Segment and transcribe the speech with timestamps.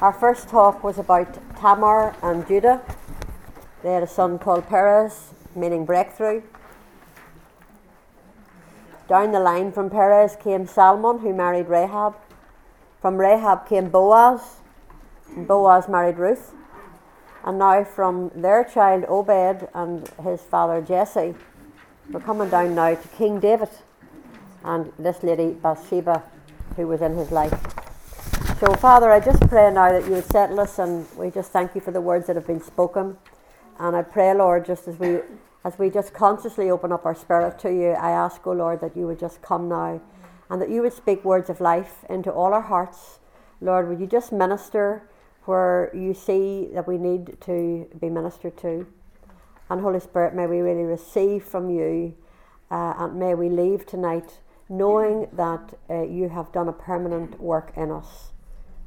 [0.00, 2.82] Our first talk was about Tamar and Judah.
[3.82, 6.42] They had a son called Perez, meaning breakthrough.
[9.08, 12.16] Down the line from Perez came Salmon, who married Rahab.
[13.00, 14.56] From Rahab came Boaz,
[15.34, 16.52] and Boaz married Ruth.
[17.44, 21.34] And now from their child Obed and his father Jesse,
[22.10, 23.70] we're coming down now to King David
[24.64, 26.24] and this lady Bathsheba,
[26.74, 27.85] who was in his life.
[28.58, 31.74] So, Father, I just pray now that you would settle us, and we just thank
[31.74, 33.18] you for the words that have been spoken.
[33.78, 35.18] And I pray, Lord, just as we
[35.62, 38.80] as we just consciously open up our spirit to you, I ask, O oh Lord,
[38.80, 40.00] that you would just come now,
[40.48, 43.18] and that you would speak words of life into all our hearts.
[43.60, 45.06] Lord, would you just minister
[45.44, 48.86] where you see that we need to be ministered to?
[49.68, 52.14] And Holy Spirit, may we really receive from you,
[52.70, 54.38] uh, and may we leave tonight
[54.70, 58.32] knowing that uh, you have done a permanent work in us.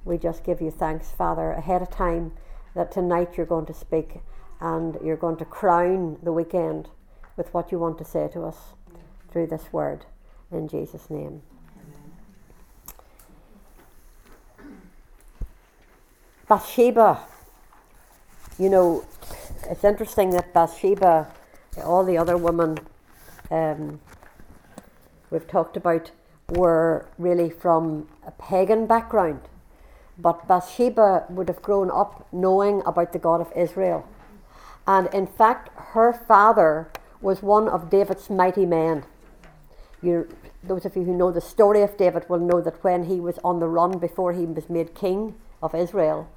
[0.06, 2.32] We just give you thanks, Father, ahead of time
[2.76, 4.22] that tonight you're going to speak
[4.60, 6.90] and you're going to crown the weekend
[7.36, 8.58] with what you want to say to us
[9.32, 10.06] through this word.
[10.52, 11.42] In Jesus' name.
[16.48, 17.22] Bathsheba.
[18.58, 19.06] You know,
[19.70, 21.32] it's interesting that Bathsheba,
[21.84, 22.80] all the other women
[23.52, 24.00] um,
[25.30, 26.12] we've talked about,
[26.50, 29.42] were really from a pagan background.
[30.22, 34.06] But Bathsheba would have grown up knowing about the God of Israel.
[34.86, 39.06] And in fact, her father was one of David's mighty men.
[40.02, 40.28] You,
[40.64, 43.40] those of you who know the story of David will know that when he was
[43.44, 46.30] on the run before he was made king of Israel,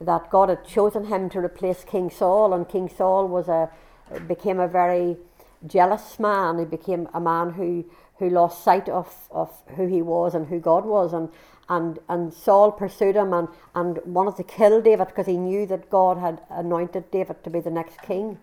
[0.00, 3.70] that God had chosen him to replace King Saul, and King Saul was a
[4.28, 5.16] became a very
[5.66, 6.58] jealous man.
[6.58, 7.84] He became a man who
[8.18, 11.28] who lost sight of, of who he was and who God was, and
[11.68, 15.90] and and Saul pursued him and, and wanted to kill David because he knew that
[15.90, 18.38] God had anointed David to be the next king.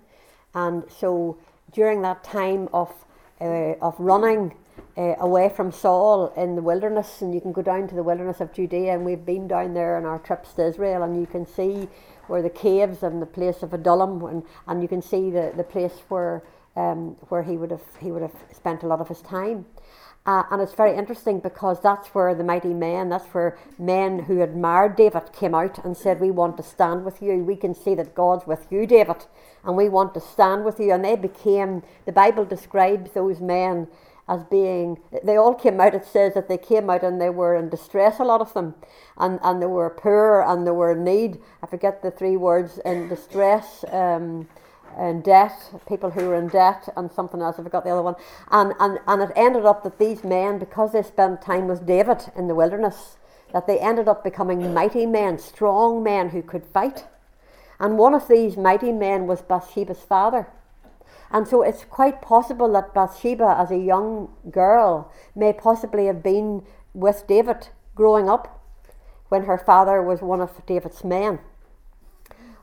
[0.53, 1.37] And so
[1.71, 2.93] during that time of
[3.39, 4.55] uh, of running
[4.97, 8.41] uh, away from Saul in the wilderness, and you can go down to the wilderness
[8.41, 11.45] of Judea, and we've been down there on our trips to Israel, and you can
[11.45, 11.87] see
[12.27, 15.63] where the caves and the place of Adullam, and, and you can see the, the
[15.63, 16.43] place where
[16.75, 19.65] um, where he would have he would have spent a lot of his time.
[20.23, 24.41] Uh, and it's very interesting because that's where the mighty men, that's where men who
[24.41, 27.37] admired David came out and said, We want to stand with you.
[27.43, 29.25] We can see that God's with you, David,
[29.63, 30.91] and we want to stand with you.
[30.91, 33.87] And they became, the Bible describes those men
[34.27, 37.55] as being, they all came out, it says that they came out and they were
[37.55, 38.75] in distress, a lot of them,
[39.17, 41.39] and, and they were poor and they were in need.
[41.63, 43.83] I forget the three words in distress.
[43.91, 44.47] Um,
[44.99, 45.53] in debt,
[45.87, 48.15] people who were in debt, and something else, I forgot the other one.
[48.49, 52.31] And, and, and it ended up that these men, because they spent time with David
[52.35, 53.17] in the wilderness,
[53.53, 57.05] that they ended up becoming mighty men, strong men who could fight.
[57.79, 60.47] And one of these mighty men was Bathsheba's father.
[61.31, 66.63] And so it's quite possible that Bathsheba, as a young girl, may possibly have been
[66.93, 68.61] with David growing up
[69.29, 71.39] when her father was one of David's men.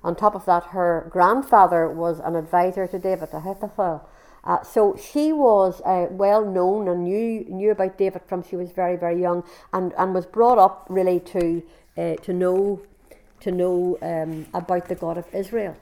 [0.09, 4.09] On top of that, her grandfather was an advisor to David, Ahithophel.
[4.43, 8.71] Uh, so she was uh, well known and knew knew about David from she was
[8.71, 11.63] very very young, and, and was brought up really to
[11.99, 12.81] uh, to know
[13.41, 15.77] to know um, about the God of Israel.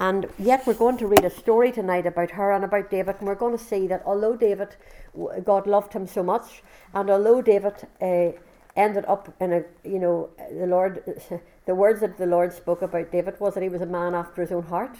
[0.00, 3.28] And yet we're going to read a story tonight about her and about David, and
[3.28, 4.76] we're going to see that although David,
[5.44, 6.62] God loved him so much,
[6.94, 8.32] and although David uh,
[8.78, 11.02] ended up in a you know the Lord
[11.66, 14.40] the words that the Lord spoke about David was that he was a man after
[14.40, 14.96] his own heart.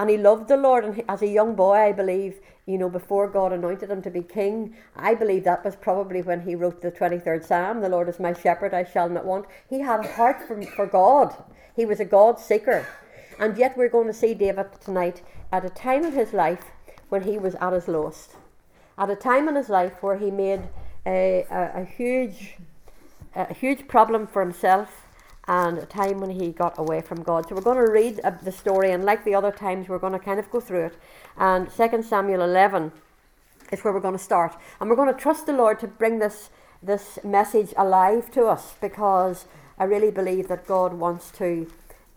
[0.00, 2.88] And he loved the Lord, and he, as a young boy, I believe, you know,
[2.88, 6.82] before God anointed him to be king, I believe that was probably when he wrote
[6.82, 9.46] the 23rd Psalm, The Lord is my shepherd, I shall not want.
[9.68, 11.34] He had a heart for, for God.
[11.74, 12.86] He was a God seeker.
[13.40, 16.66] And yet we're going to see David tonight at a time in his life
[17.08, 18.36] when he was at his lowest.
[18.96, 20.68] At a time in his life where he made
[21.08, 22.56] a, a, a huge,
[23.34, 25.06] a huge problem for himself
[25.46, 27.48] and a time when he got away from God.
[27.48, 30.18] So we're going to read the story, and like the other times, we're going to
[30.18, 30.96] kind of go through it.
[31.38, 32.92] And 2 Samuel 11
[33.72, 34.54] is where we're going to start.
[34.78, 36.50] And we're going to trust the Lord to bring this,
[36.82, 39.46] this message alive to us because
[39.78, 41.70] I really believe that God wants to,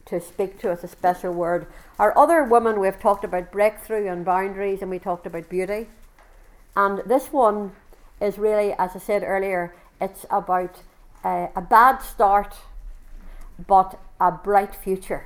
[0.08, 1.68] to speak to us a special word.
[2.00, 5.88] Our other woman, we've talked about breakthrough and boundaries, and we talked about beauty.
[6.76, 7.72] And this one
[8.22, 10.82] is really, as I said earlier, it's about
[11.24, 12.56] uh, a bad start
[13.68, 15.26] but a bright future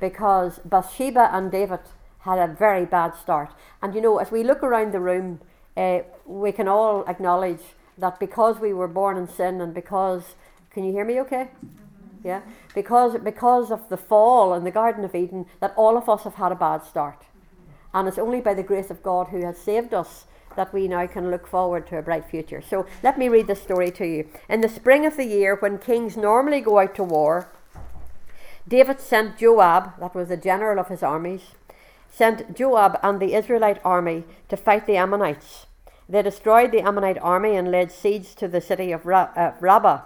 [0.00, 1.80] because Bathsheba and David
[2.20, 3.50] had a very bad start.
[3.82, 5.40] And you know, as we look around the room,
[5.76, 7.62] uh, we can all acknowledge
[7.98, 10.34] that because we were born in sin and because,
[10.70, 11.48] can you hear me okay?
[12.24, 12.42] Yeah?
[12.74, 16.34] Because, because of the fall in the Garden of Eden, that all of us have
[16.34, 17.22] had a bad start.
[17.92, 20.26] And it's only by the grace of God who has saved us
[20.56, 22.62] that we now can look forward to a bright future.
[22.62, 24.28] So let me read the story to you.
[24.48, 27.48] In the spring of the year, when kings normally go out to war,
[28.66, 31.42] David sent Joab, that was the general of his armies,
[32.10, 35.66] sent Joab and the Israelite army to fight the Ammonites.
[36.08, 40.02] They destroyed the Ammonite army and laid siege to the city of Ra- uh, Rabbah.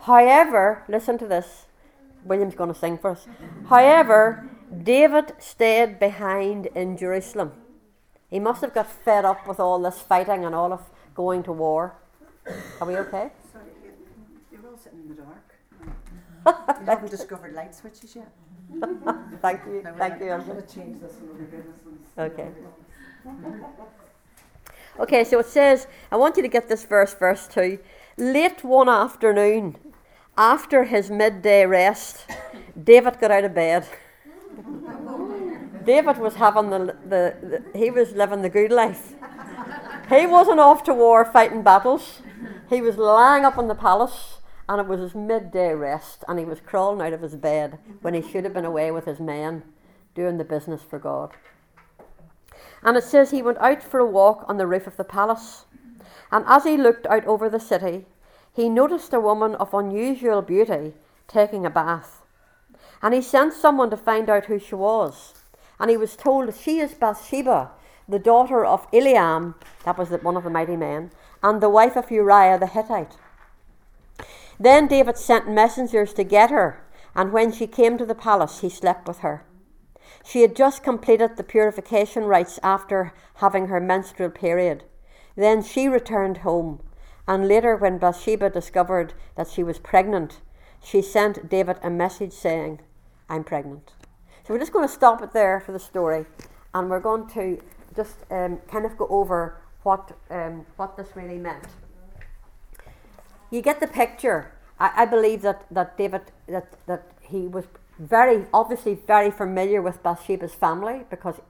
[0.00, 1.66] However, listen to this.
[2.24, 3.26] William's going to sing for us.
[3.68, 4.48] However,
[4.82, 7.52] David stayed behind in Jerusalem.
[8.36, 10.82] He must have got fed up with all this fighting and all of
[11.14, 11.94] going to war.
[12.78, 13.30] Are we okay?
[13.50, 13.64] Sorry,
[14.52, 15.54] you're all sitting in the dark.
[16.80, 18.30] You haven't discovered light switches yet.
[19.40, 19.80] Thank you.
[19.82, 20.32] No, Thank you.
[20.32, 21.64] I'm going to change this one over here.
[22.18, 22.48] Okay.
[25.00, 27.78] Okay, so it says, I want you to get this verse, verse 2.
[28.18, 29.76] Late one afternoon,
[30.36, 32.26] after his midday rest,
[32.82, 33.86] David got out of bed.
[35.86, 39.14] David was having the, the, the, he was living the good life.
[40.08, 42.22] He wasn't off to war fighting battles.
[42.68, 46.44] He was lying up in the palace and it was his midday rest and he
[46.44, 49.62] was crawling out of his bed when he should have been away with his men
[50.14, 51.32] doing the business for God.
[52.82, 55.66] And it says he went out for a walk on the roof of the palace.
[56.32, 58.06] And as he looked out over the city,
[58.52, 60.94] he noticed a woman of unusual beauty
[61.28, 62.22] taking a bath.
[63.02, 65.34] And he sent someone to find out who she was.
[65.78, 67.70] And he was told she is Bathsheba,
[68.08, 71.10] the daughter of Eliam, that was one of the mighty men,
[71.42, 73.16] and the wife of Uriah the Hittite.
[74.58, 76.82] Then David sent messengers to get her,
[77.14, 79.44] and when she came to the palace, he slept with her.
[80.24, 84.84] She had just completed the purification rites after having her menstrual period.
[85.36, 86.80] Then she returned home,
[87.28, 90.40] and later, when Bathsheba discovered that she was pregnant,
[90.82, 92.80] she sent David a message saying,
[93.28, 93.92] I'm pregnant.
[94.46, 96.24] So we're just going to stop it there for the story,
[96.72, 97.60] and we're going to
[97.96, 101.64] just um, kind of go over what um, what this really meant.
[103.50, 104.52] You get the picture.
[104.78, 107.64] I, I believe that, that David that, that he was
[107.98, 111.40] very obviously very familiar with Bathsheba's family because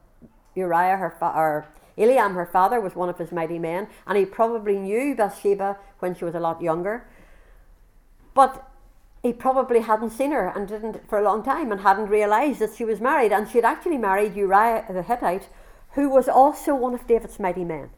[0.54, 1.66] Uriah her fa- or
[1.98, 6.14] Eliam her father was one of his mighty men, and he probably knew Bathsheba when
[6.14, 7.06] she was a lot younger.
[8.32, 8.66] But
[9.26, 12.76] he probably hadn't seen her and didn't for a long time and hadn't realized that
[12.76, 13.32] she was married.
[13.32, 15.48] And she had actually married Uriah the Hittite
[15.94, 17.90] who was also one of David's mighty men.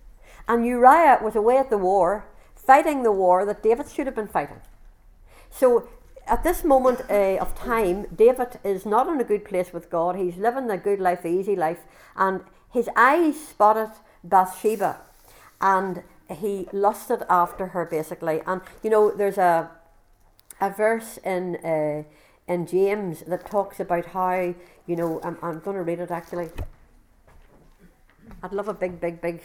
[0.49, 4.27] And Uriah was away at the war fighting the war that David should have been
[4.29, 4.61] fighting.
[5.51, 5.89] So
[6.27, 10.17] at this moment uh, of time David is not in a good place with God.
[10.17, 11.81] He's living the good life the easy life
[12.17, 12.41] and
[12.73, 13.91] his eyes spotted
[14.25, 14.97] Bathsheba
[15.61, 18.41] and he lusted after her basically.
[18.47, 19.71] And you know there's a
[20.61, 22.03] a verse in uh,
[22.47, 24.55] in James that talks about how
[24.87, 26.51] you know I'm, I'm going to read it actually.
[28.43, 29.43] I'd love a big, big, big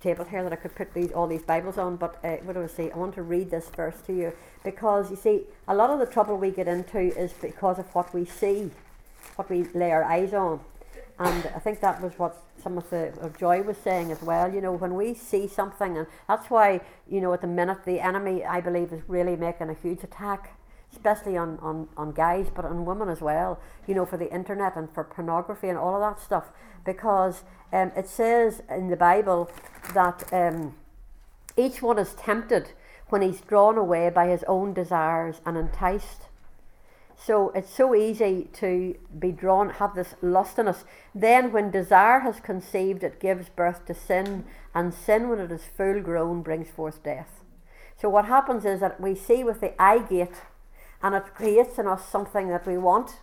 [0.00, 2.62] table here that I could put these all these Bibles on, but uh, what do
[2.62, 2.90] I say?
[2.90, 4.32] I want to read this verse to you
[4.64, 8.12] because you see a lot of the trouble we get into is because of what
[8.12, 8.70] we see,
[9.36, 10.60] what we lay our eyes on,
[11.22, 14.52] and I think that was what some of the of Joy was saying as well.
[14.52, 18.00] You know, when we see something, and that's why you know at the minute the
[18.00, 20.58] enemy, I believe, is really making a huge attack,
[20.90, 23.60] especially on on on guys, but on women as well.
[23.86, 26.50] You know, for the internet and for pornography and all of that stuff,
[26.84, 29.48] because um, it says in the Bible
[29.94, 30.74] that um,
[31.56, 32.72] each one is tempted
[33.10, 36.22] when he's drawn away by his own desires and enticed.
[37.24, 40.84] So it's so easy to be drawn, have this lust in us.
[41.14, 45.62] Then, when desire has conceived, it gives birth to sin, and sin, when it is
[45.76, 47.44] full grown, brings forth death.
[47.96, 50.42] So, what happens is that we see with the eye gate,
[51.00, 53.20] and it creates in us something that we want,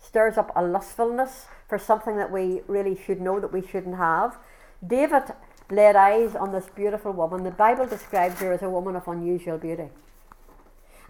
[0.00, 4.38] stirs up a lustfulness for something that we really should know that we shouldn't have.
[4.84, 5.34] David
[5.70, 7.44] laid eyes on this beautiful woman.
[7.44, 9.90] The Bible describes her as a woman of unusual beauty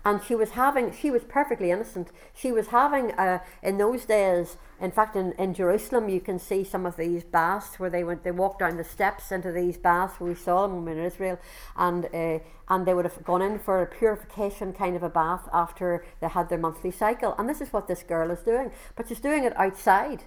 [0.07, 2.11] and she was having she was perfectly innocent.
[2.33, 6.63] She was having uh, in those days in fact in, in jerusalem you can see
[6.63, 10.21] some of these baths where they went they walked down the steps into these baths
[10.21, 11.39] where we saw them when we were in israel.
[11.77, 15.49] And uh, and they would have gone in for a purification kind of a bath
[15.53, 17.35] after they had their monthly cycle.
[17.37, 18.71] And this is what this girl is doing.
[18.95, 20.23] But she's doing it outside.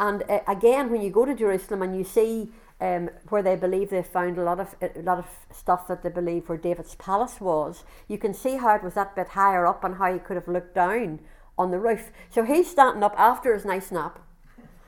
[0.00, 2.50] And uh, again when you go to jerusalem and you see
[2.82, 6.08] um, where they believe they found a lot of a lot of stuff that they
[6.08, 7.84] believe where David's palace was.
[8.08, 10.48] You can see how it was that bit higher up and how he could have
[10.48, 11.20] looked down
[11.56, 12.10] on the roof.
[12.28, 14.18] So he's standing up after his nice nap,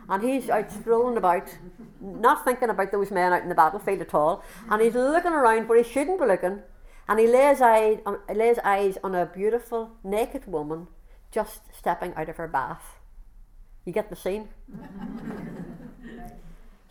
[0.08, 1.56] and he's out strolling about,
[2.00, 4.42] not thinking about those men out in the battlefield at all.
[4.68, 6.62] And he's looking around where he shouldn't be looking,
[7.08, 10.88] and he lays eyes on, lays eyes on a beautiful naked woman
[11.30, 12.98] just stepping out of her bath.
[13.84, 14.48] You get the scene?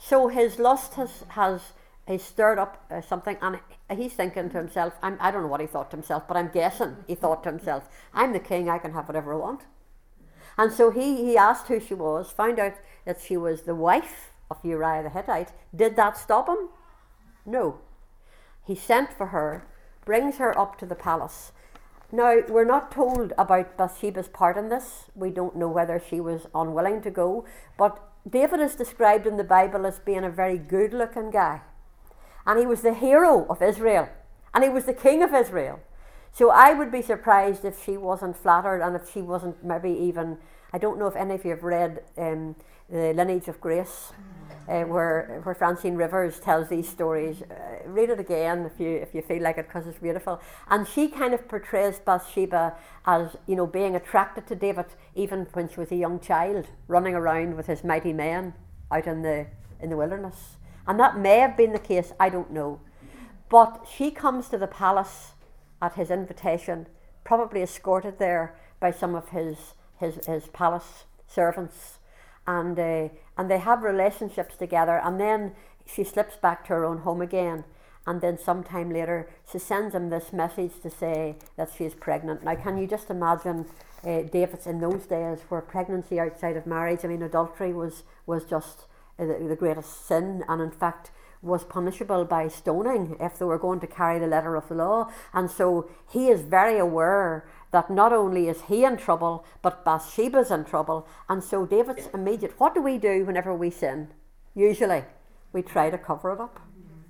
[0.06, 1.62] so his lust has, has
[2.08, 5.62] he stirred up uh, something and he's thinking to himself, I'm, I don't know what
[5.62, 8.80] he thought to himself, but I'm guessing he thought to himself, I'm the king, I
[8.80, 9.62] can have whatever I want.
[10.58, 12.74] And so he, he asked who she was, found out
[13.06, 15.54] that she was the wife of Uriah the Hittite.
[15.74, 16.70] Did that stop him?
[17.46, 17.80] No.
[18.66, 19.66] He sent for her,
[20.06, 21.54] brings her up to the palace.
[22.12, 25.06] Now, we're not told about Bathsheba's part in this.
[25.16, 27.46] We don't know whether she was unwilling to go,
[27.78, 31.62] but David is described in the Bible as being a very good looking guy.
[32.46, 34.10] And he was the hero of Israel,
[34.54, 35.80] and he was the king of Israel.
[36.32, 40.38] So I would be surprised if she wasn't flattered and if she wasn't maybe even.
[40.72, 42.56] I don't know if any of you have read um,
[42.90, 44.12] The Lineage of Grace,
[44.68, 47.42] uh, where, where Francine Rivers tells these stories.
[47.42, 50.42] Uh, read it again if you, if you feel like it because it's beautiful.
[50.70, 55.70] And she kind of portrays Bathsheba as you know being attracted to David even when
[55.70, 58.54] she was a young child, running around with his mighty men
[58.92, 59.48] out in the,
[59.82, 60.58] in the wilderness.
[60.88, 62.80] And that may have been the case, I don't know.
[63.50, 65.34] But she comes to the palace
[65.82, 66.88] at his invitation,
[67.24, 72.00] probably escorted there by some of his, his, his palace servants.
[72.48, 75.02] And, uh, and they have relationships together.
[75.04, 75.54] And then
[75.86, 77.64] she slips back to her own home again.
[78.06, 82.44] And then sometime later, she sends him this message to say that she is pregnant.
[82.44, 83.66] Now, can you just imagine
[84.04, 88.44] uh, David's in those days where pregnancy outside of marriage, I mean, adultery was, was
[88.44, 88.86] just
[89.18, 90.44] uh, the, the greatest sin.
[90.50, 91.12] And in fact,
[91.42, 95.12] was punishable by stoning if they were going to carry the letter of the law.
[95.34, 100.52] And so he is very aware that not only is he in trouble, but Bathsheba's
[100.52, 101.08] in trouble.
[101.28, 104.10] And so David's immediate what do we do whenever we sin?
[104.56, 105.04] Usually
[105.52, 106.62] we try to cover it up.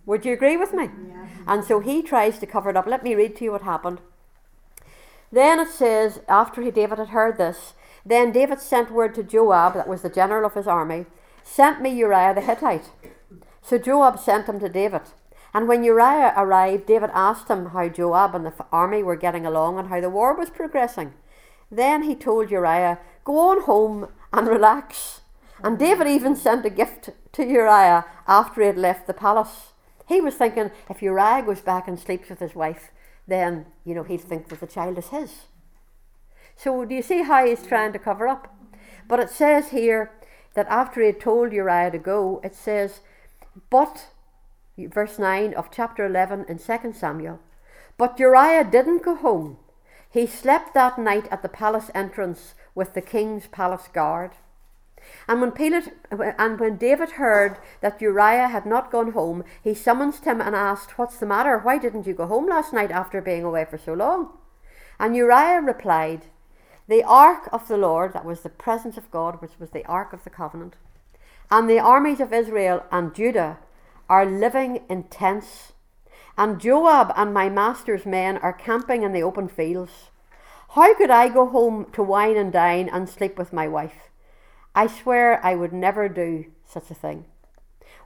[0.05, 0.89] Would you agree with me?
[1.07, 1.27] Yeah.
[1.47, 2.87] And so he tries to cover it up.
[2.87, 4.01] Let me read to you what happened.
[5.31, 7.73] Then it says, after he, David had heard this,
[8.05, 11.05] then David sent word to Joab, that was the general of his army,
[11.43, 12.89] sent me Uriah the Hittite.
[13.61, 15.01] So Joab sent him to David.
[15.53, 19.77] And when Uriah arrived, David asked him how Joab and the army were getting along
[19.77, 21.13] and how the war was progressing.
[21.71, 25.21] Then he told Uriah, Go on home and relax.
[25.63, 29.73] And David even sent a gift to Uriah after he had left the palace.
[30.07, 32.91] He was thinking if Uriah goes back and sleeps with his wife,
[33.27, 35.45] then, you know, he'll think that the child is his.
[36.57, 38.53] So do you see how he's trying to cover up?
[39.07, 40.11] But it says here
[40.53, 42.99] that after he had told Uriah to go, it says
[43.69, 44.07] but,
[44.77, 47.39] verse 9 of chapter 11 in 2 Samuel,
[47.97, 49.57] but Uriah didn't go home.
[50.09, 54.31] He slept that night at the palace entrance with the king's palace guard.
[55.27, 60.15] And when Pilate, and when David heard that Uriah had not gone home, he summoned
[60.15, 61.57] him and asked, What's the matter?
[61.57, 64.29] Why didn't you go home last night after being away for so long?
[64.99, 66.25] And Uriah replied,
[66.87, 70.13] The ark of the Lord, that was the presence of God, which was the ark
[70.13, 70.75] of the covenant,
[71.51, 73.57] and the armies of Israel and Judah
[74.09, 75.73] are living in tents.
[76.37, 80.09] And Joab and my master's men are camping in the open fields.
[80.69, 84.09] How could I go home to wine and dine and sleep with my wife?
[84.73, 87.25] I swear I would never do such a thing.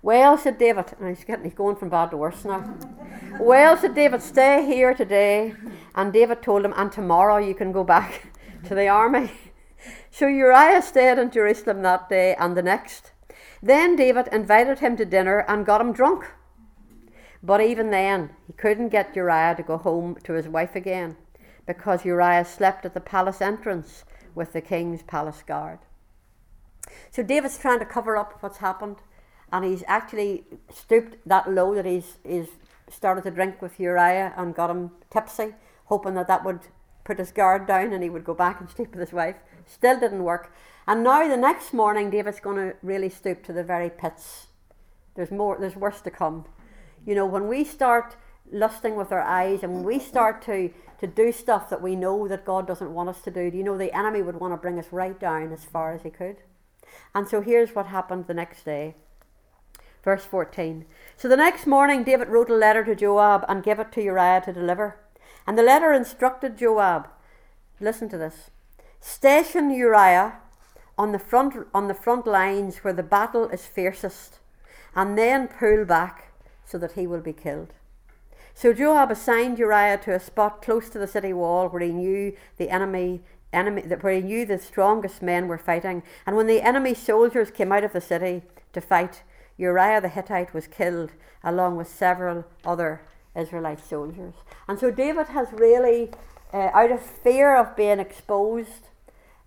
[0.01, 2.77] Well, said David, and he's getting going from bad to worse now.
[3.39, 5.56] well, said David, stay here today.
[5.96, 8.27] And David told him, and tomorrow you can go back
[8.66, 9.32] to the army.
[10.10, 13.12] So Uriah stayed in Jerusalem that day and the next.
[13.61, 16.25] Then David invited him to dinner and got him drunk.
[17.41, 21.17] But even then, he couldn't get Uriah to go home to his wife again
[21.65, 25.79] because Uriah slept at the palace entrance with the king's palace guard.
[27.11, 28.97] So David's trying to cover up what's happened,
[29.51, 32.47] and he's actually stooped that low that he's, he's
[32.89, 36.61] started to drink with Uriah and got him tipsy, hoping that that would
[37.03, 39.37] put his guard down and he would go back and sleep with his wife.
[39.65, 40.53] Still didn't work.
[40.88, 44.48] And now the next morning, David's going to really stoop to the very pits.
[45.15, 45.58] There's more.
[45.60, 46.46] There's worse to come.
[47.06, 48.15] You know, when we start
[48.51, 52.27] lusting with our eyes and when we start to to do stuff that we know
[52.27, 54.58] that God doesn't want us to do, do you know the enemy would want to
[54.58, 56.38] bring us right down as far as he could?
[57.13, 58.96] And so here's what happened the next day.
[60.03, 60.86] Verse 14.
[61.15, 64.41] So the next morning, David wrote a letter to Joab and gave it to Uriah
[64.46, 64.98] to deliver.
[65.46, 67.10] And the letter instructed Joab
[67.79, 68.50] listen to this
[69.00, 70.39] station Uriah
[70.98, 74.39] on the front on the front lines where the battle is fiercest,
[74.96, 76.32] and then pull back
[76.66, 77.74] so that he will be killed.
[78.54, 82.36] So Joab assigned Uriah to a spot close to the city wall where he knew
[82.58, 83.22] the enemy
[83.54, 86.04] enemy where he knew the strongest men were fighting.
[86.25, 89.24] And when the enemy soldiers came out of the city to fight,
[89.58, 91.12] Uriah the Hittite was killed
[91.44, 93.01] along with several other
[93.36, 94.34] Israelite soldiers.
[94.68, 96.12] And so David has really,
[96.54, 98.89] uh, out of fear of being exposed,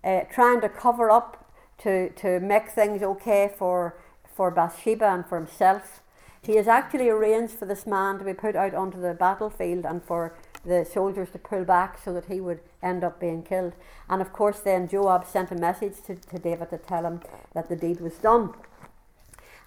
[0.03, 3.95] uh, trying to cover up to, to make things okay for,
[4.35, 6.01] for Bathsheba and for himself.
[6.41, 10.03] He has actually arranged for this man to be put out onto the battlefield and
[10.03, 10.33] for
[10.65, 13.73] the soldiers to pull back so that he would end up being killed.
[14.09, 17.21] And of course, then Joab sent a message to, to David to tell him
[17.53, 18.53] that the deed was done.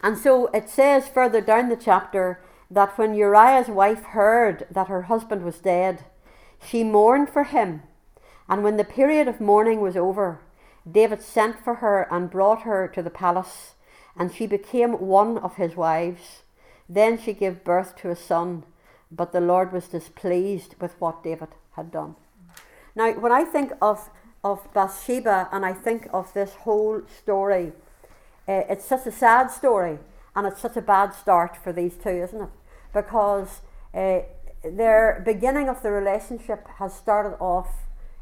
[0.03, 5.03] And so it says further down the chapter that when Uriah's wife heard that her
[5.03, 6.05] husband was dead,
[6.65, 7.83] she mourned for him.
[8.49, 10.41] And when the period of mourning was over,
[10.91, 13.75] David sent for her and brought her to the palace,
[14.17, 16.43] and she became one of his wives.
[16.89, 18.65] Then she gave birth to a son
[19.17, 22.17] but the Lord was displeased with what David had done.
[22.95, 24.11] Now, when I think of,
[24.43, 27.73] of Bathsheba and I think of this whole story,
[28.49, 29.99] uh, it's such a sad story
[30.37, 32.49] and it's such a bad start for these two, isn't it?
[32.93, 33.61] Because
[33.93, 34.21] uh,
[34.65, 37.69] their beginning of the relationship has started off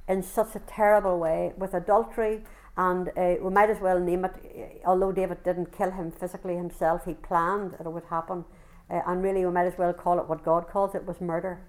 [0.08, 2.42] in such a terrible way with adultery,
[2.76, 7.04] and uh, we might as well name it, although David didn't kill him physically himself,
[7.04, 8.44] he planned that it would happen
[8.92, 11.60] uh, and really we might as well call it what God calls it was murder.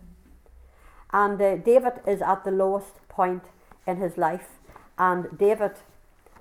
[1.12, 3.44] And uh, David is at the lowest point
[3.88, 4.60] in his life,
[4.98, 5.74] and David,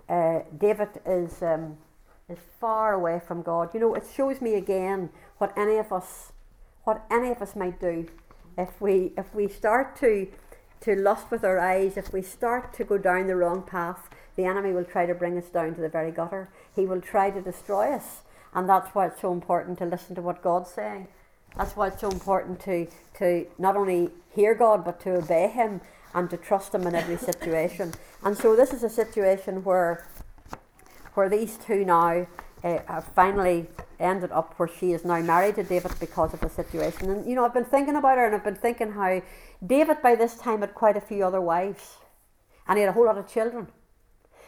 [0.09, 1.77] uh, David is um,
[2.29, 3.75] is far away from God.
[3.75, 6.33] You know, it shows me again what any of us,
[6.85, 8.07] what any of us might do,
[8.57, 10.27] if we if we start to
[10.83, 14.45] to lust with our eyes, if we start to go down the wrong path, the
[14.45, 16.49] enemy will try to bring us down to the very gutter.
[16.75, 18.23] He will try to destroy us.
[18.55, 21.09] And that's why it's so important to listen to what God's saying.
[21.57, 22.87] That's why it's so important to,
[23.19, 25.81] to not only hear God, but to obey Him
[26.15, 27.93] and to trust Him in every situation.
[28.25, 30.07] And so this is a situation where,
[31.15, 32.27] where these two now
[32.65, 33.67] uh, have finally
[33.99, 37.11] ended up where she is now married to David because of the situation.
[37.11, 39.23] And you know, I've been thinking about her and I've been thinking how
[39.65, 41.97] David by this time had quite a few other wives
[42.67, 43.69] and he had a whole lot of children.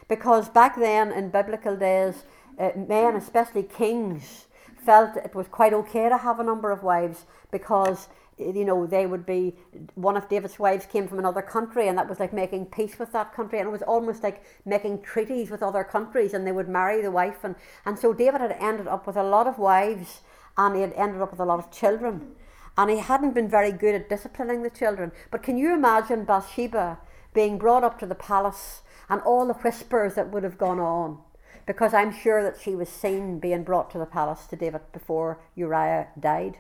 [0.09, 2.25] Because back then in biblical days,
[2.59, 4.47] uh, men, especially kings,
[4.85, 9.07] felt it was quite okay to have a number of wives because you know they
[9.07, 9.55] would be
[9.95, 13.13] one of David's wives came from another country and that was like making peace with
[13.13, 16.69] that country and it was almost like making treaties with other countries and they would
[16.69, 17.55] marry the wife and
[17.87, 20.21] and so David had ended up with a lot of wives
[20.57, 22.35] and he had ended up with a lot of children.
[22.77, 25.13] And he hadn't been very good at disciplining the children.
[25.31, 26.99] But can you imagine Bathsheba
[27.33, 31.19] being brought up to the palace and all the whispers that would have gone on?
[31.67, 35.41] Because I'm sure that she was seen being brought to the palace to David before
[35.55, 36.59] Uriah died.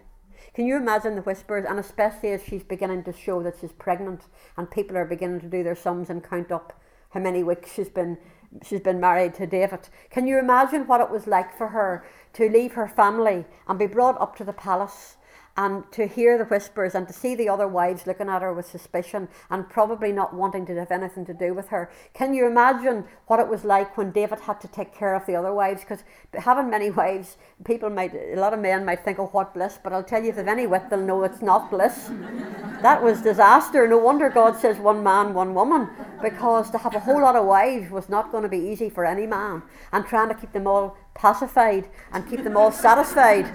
[0.52, 4.22] Can you imagine the whispers, and especially as she's beginning to show that she's pregnant,
[4.56, 6.78] and people are beginning to do their sums and count up
[7.10, 8.18] how many weeks she's been
[8.62, 9.88] she's been married to David.
[10.10, 12.04] Can you imagine what it was like for her
[12.34, 15.16] to leave her family and be brought up to the palace
[15.56, 18.66] and to hear the whispers and to see the other wives looking at her with
[18.66, 21.90] suspicion and probably not wanting to have anything to do with her.
[22.12, 25.36] Can you imagine what it was like when David had to take care of the
[25.36, 25.82] other wives?
[25.82, 26.02] Because
[26.34, 29.92] having many wives, people might, a lot of men might think, oh, what bliss, but
[29.92, 32.10] I'll tell you, if they've any wit, they'll know it's not bliss.
[32.82, 33.86] that was disaster.
[33.86, 35.88] No wonder God says one man, one woman,
[36.20, 39.04] because to have a whole lot of wives was not going to be easy for
[39.04, 39.62] any man,
[39.92, 43.46] and trying to keep them all pacified and keep them all satisfied.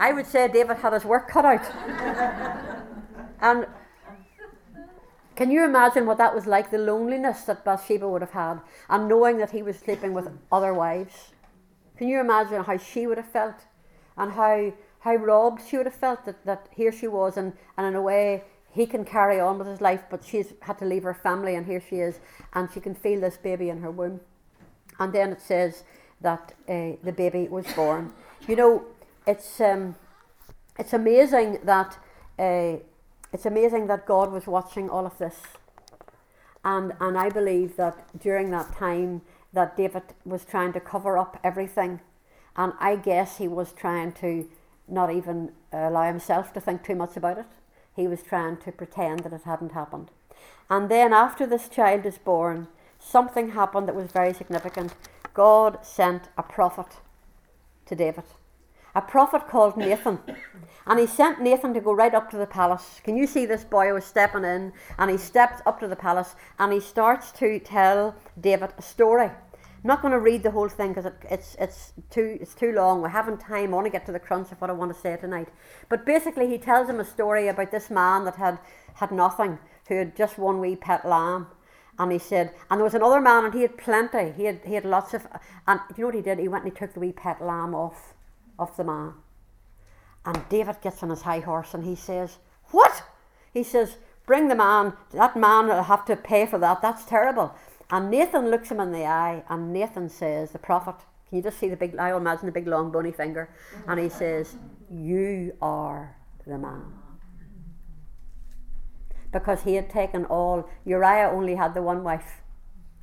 [0.00, 1.62] I would say David had his work cut out.
[3.40, 3.66] and
[5.36, 9.08] can you imagine what that was like, the loneliness that Bathsheba would have had, and
[9.08, 11.32] knowing that he was sleeping with other wives?
[11.98, 13.66] Can you imagine how she would have felt,
[14.16, 17.86] and how how robbed she would have felt that, that here she was, and, and
[17.86, 21.02] in a way he can carry on with his life, but she's had to leave
[21.02, 22.20] her family, and here she is,
[22.52, 24.20] and she can feel this baby in her womb.
[24.98, 25.84] And then it says
[26.20, 28.12] that uh, the baby was born.
[28.46, 28.84] You know,
[29.26, 29.94] it's um,
[30.78, 31.98] it's amazing that
[32.38, 32.76] uh,
[33.32, 35.36] it's amazing that God was watching all of this,
[36.64, 41.38] and and I believe that during that time that David was trying to cover up
[41.44, 42.00] everything,
[42.56, 44.48] and I guess he was trying to
[44.88, 47.46] not even allow himself to think too much about it.
[47.94, 50.10] He was trying to pretend that it hadn't happened,
[50.68, 54.94] and then after this child is born, something happened that was very significant.
[55.34, 56.98] God sent a prophet
[57.86, 58.24] to David
[58.94, 60.18] a prophet called Nathan.
[60.86, 63.00] And he sent Nathan to go right up to the palace.
[63.04, 64.72] Can you see this boy was stepping in?
[64.98, 69.30] And he steps up to the palace and he starts to tell David a story.
[69.82, 72.72] I'm not going to read the whole thing because it, it's, it's, too, it's too
[72.72, 73.02] long.
[73.02, 73.72] We haven't time.
[73.72, 75.48] I want to get to the crunch of what I want to say tonight.
[75.88, 78.58] But basically, he tells him a story about this man that had,
[78.94, 81.46] had nothing, who had just one wee pet lamb.
[81.98, 84.32] And he said, and there was another man, and he had plenty.
[84.32, 85.26] He had, he had lots of,
[85.66, 86.38] and you know what he did?
[86.38, 88.14] He went and he took the wee pet lamb off
[88.60, 89.14] of the man.
[90.24, 92.38] And David gets on his high horse and he says,
[92.70, 93.02] What?
[93.52, 93.96] He says,
[94.26, 96.80] bring the man, that man will have to pay for that.
[96.80, 97.52] That's terrible.
[97.90, 100.94] And Nathan looks him in the eye, and Nathan says, the prophet,
[101.28, 103.50] can you just see the big, I imagine the big long bony finger,
[103.88, 104.54] and he says,
[104.88, 106.92] You are the man.
[109.32, 112.40] Because he had taken all, Uriah only had the one wife,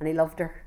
[0.00, 0.64] and he loved her.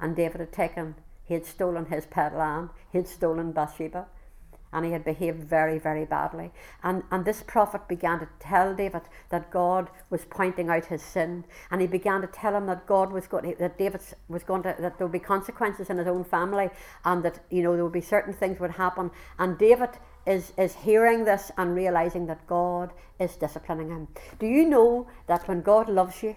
[0.00, 0.94] And David had taken,
[1.30, 4.08] he had stolen his pet lamb, he had stolen Bathsheba
[4.72, 6.50] and he had behaved very, very badly.
[6.82, 11.44] And, and this prophet began to tell David that God was pointing out his sin,
[11.70, 14.64] and he began to tell him that God was going, to, that David was going
[14.64, 16.68] to, that there would be consequences in his own family,
[17.04, 19.10] and that you know there would be certain things would happen.
[19.38, 19.90] And David
[20.26, 24.08] is is hearing this and realizing that God is disciplining him.
[24.38, 26.36] Do you know that when God loves you,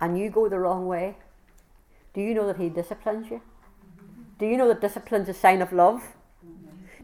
[0.00, 1.16] and you go the wrong way,
[2.14, 3.40] do you know that He disciplines you?
[4.38, 6.02] Do you know that discipline is a sign of love?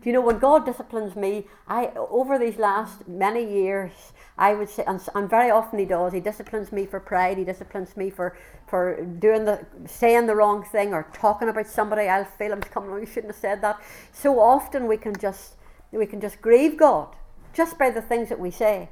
[0.02, 1.46] Do you know when God disciplines me?
[1.68, 3.92] I over these last many years,
[4.38, 6.14] I would say, and, and very often He does.
[6.14, 7.36] He disciplines me for pride.
[7.36, 12.08] He disciplines me for for doing the saying the wrong thing or talking about somebody.
[12.08, 12.98] I'll feel I'm coming.
[12.98, 13.78] You shouldn't have said that.
[14.10, 15.56] So often we can just
[15.92, 17.14] we can just grieve God
[17.52, 18.88] just by the things that we say.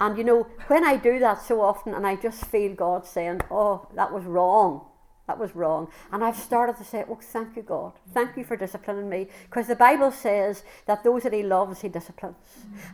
[0.00, 3.42] And you know, when I do that so often, and I just feel God saying,
[3.50, 4.86] "Oh, that was wrong,"
[5.28, 5.88] That was wrong.
[6.10, 7.92] And I've started to say, Oh, thank you, God.
[8.14, 9.28] Thank you for disciplining me.
[9.44, 12.36] Because the Bible says that those that He loves, He disciplines.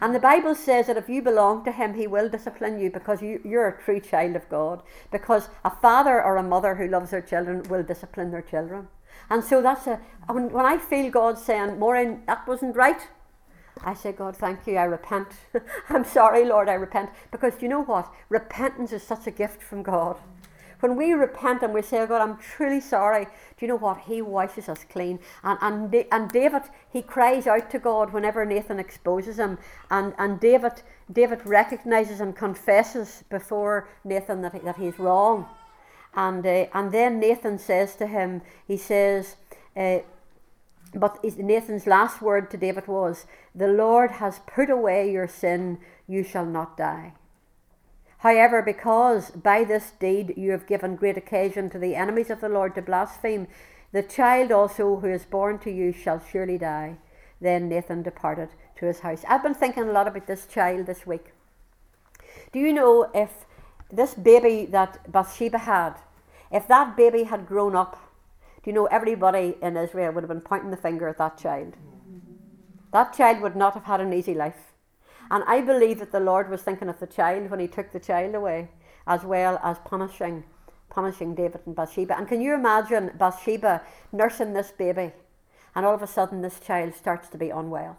[0.01, 3.23] And the Bible says that if you belong to Him, He will discipline you because
[3.23, 4.83] you, you're a true child of God.
[5.13, 8.89] Because a father or a mother who loves their children will discipline their children.
[9.31, 13.01] And so that's a, when, when I feel God saying, Maureen, that wasn't right,
[13.85, 14.77] I say, God, thank you.
[14.77, 15.29] I repent.
[15.89, 17.11] I'm sorry, Lord, I repent.
[17.31, 18.13] Because you know what?
[18.29, 20.17] Repentance is such a gift from God.
[20.81, 24.01] When we repent and we say, oh God, I'm truly sorry, do you know what?
[24.01, 25.19] He washes us clean.
[25.43, 29.59] And, and, and David, he cries out to God whenever Nathan exposes him.
[29.91, 35.47] And, and David, David recognizes and confesses before Nathan that, he, that he's wrong.
[36.15, 39.37] And, uh, and then Nathan says to him, he says,
[39.77, 39.99] uh,
[40.95, 46.23] but Nathan's last word to David was, The Lord has put away your sin, you
[46.23, 47.15] shall not die.
[48.25, 52.49] However, because by this deed you have given great occasion to the enemies of the
[52.49, 53.49] Lord to blaspheme,
[53.93, 56.97] the child also who is born to you shall surely die.
[57.39, 59.27] Then Nathan departed to his house.
[59.29, 61.33] I've been thinking a lot about this child this week.
[62.51, 63.45] Do you know if
[63.93, 65.97] this baby that Bathsheba had,
[66.51, 68.11] if that baby had grown up,
[68.63, 71.77] do you know everybody in Israel would have been pointing the finger at that child?
[72.91, 74.74] That child would not have had an easy life.
[75.31, 78.01] And I believe that the Lord was thinking of the child when he took the
[78.01, 78.69] child away,
[79.07, 80.45] as well as punishing
[80.95, 82.17] punishing David and Bathsheba.
[82.17, 83.83] And can you imagine Bathsheba
[84.13, 85.13] nursing this baby,
[85.75, 87.99] and all of a sudden this child starts to be unwell.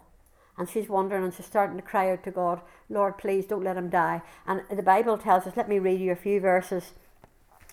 [0.57, 3.75] And she's wondering and she's starting to cry out to God, Lord, please don't let
[3.75, 4.21] him die.
[4.47, 6.93] And the Bible tells us, let me read you a few verses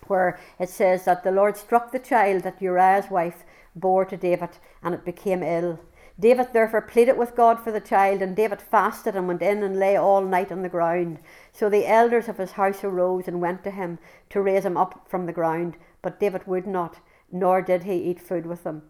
[0.09, 3.45] where it says that the Lord struck the child that Uriah's wife
[3.77, 4.51] bore to David,
[4.83, 5.79] and it became ill.
[6.23, 9.77] David therefore pleaded with God for the child, and David fasted and went in and
[9.77, 11.19] lay all night on the ground.
[11.53, 13.99] So the elders of his house arose and went to him
[14.31, 15.77] to raise him up from the ground.
[16.01, 17.01] But David would not,
[17.33, 18.83] nor did he eat food with them.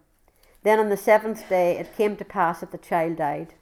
[0.63, 3.55] Then on the seventh day it came to pass that the child died.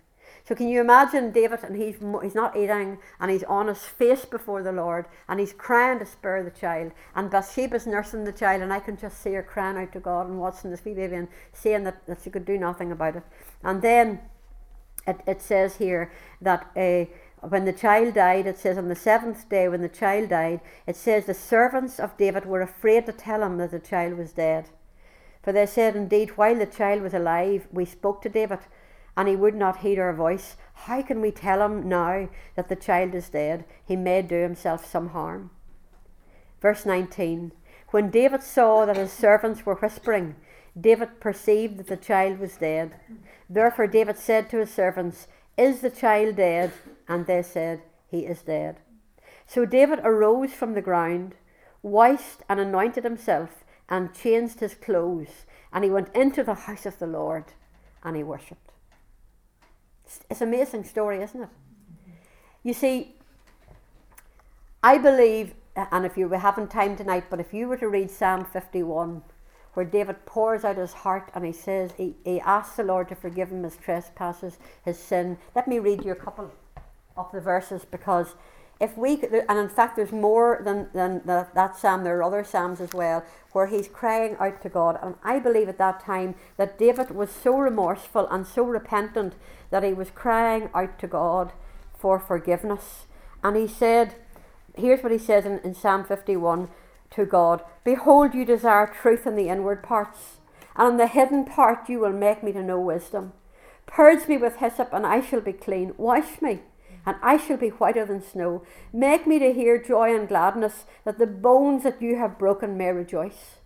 [0.50, 4.24] So can you imagine David and he's he's not eating and he's on his face
[4.24, 8.60] before the Lord and he's crying to spare the child and Bathsheba's nursing the child
[8.60, 11.14] and I can just see her crying out to God and watching this wee baby
[11.14, 13.22] and saying that, that she could do nothing about it.
[13.62, 14.22] And then
[15.06, 16.10] it, it says here
[16.40, 17.04] that uh,
[17.46, 20.96] when the child died, it says on the seventh day when the child died, it
[20.96, 24.70] says the servants of David were afraid to tell him that the child was dead.
[25.44, 28.58] For they said, Indeed, while the child was alive, we spoke to David
[29.16, 32.76] and he would not heed our voice, how can we tell him now that the
[32.76, 33.64] child is dead?
[33.84, 35.50] He may do himself some harm.
[36.60, 37.52] Verse 19
[37.90, 40.36] When David saw that his servants were whispering,
[40.78, 42.94] David perceived that the child was dead.
[43.48, 46.72] Therefore, David said to his servants, Is the child dead?
[47.08, 48.76] And they said, He is dead.
[49.46, 51.34] So David arose from the ground,
[51.82, 56.98] washed and anointed himself, and changed his clothes, and he went into the house of
[57.00, 57.46] the Lord,
[58.04, 58.69] and he worshipped.
[60.28, 61.48] It's an amazing story, isn't it?
[62.62, 63.14] You see,
[64.82, 68.44] I believe, and if you haven't time tonight, but if you were to read Psalm
[68.44, 69.22] 51,
[69.74, 73.14] where David pours out his heart and he says, he, he asks the Lord to
[73.14, 75.38] forgive him his trespasses, his sin.
[75.54, 76.50] Let me read you a couple
[77.16, 78.34] of the verses because
[78.80, 82.44] if we and in fact there's more than, than that, that psalm there are other
[82.44, 86.34] psalms as well where he's crying out to god and i believe at that time
[86.56, 89.34] that david was so remorseful and so repentant
[89.70, 91.52] that he was crying out to god
[91.96, 93.06] for forgiveness
[93.42, 94.14] and he said
[94.76, 96.68] here's what he says in, in Psalm 51
[97.10, 100.38] to God Behold, you desire truth in the inward parts,
[100.76, 103.32] and in the hidden part you will make me to know wisdom.
[103.86, 105.94] Purge me with hyssop, and I shall be clean.
[105.96, 106.60] Wash me,
[107.10, 108.62] and I shall be whiter than snow.
[108.92, 112.92] Make me to hear joy and gladness, that the bones that you have broken may
[112.92, 113.56] rejoice.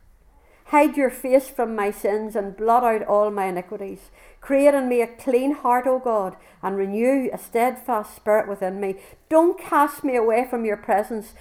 [0.69, 4.11] Hide your face from my sins and blot out all my iniquities.
[4.41, 8.97] Create in me a clean heart, O God, and renew a steadfast spirit within me.
[9.29, 11.35] Don't cast me away from your presence.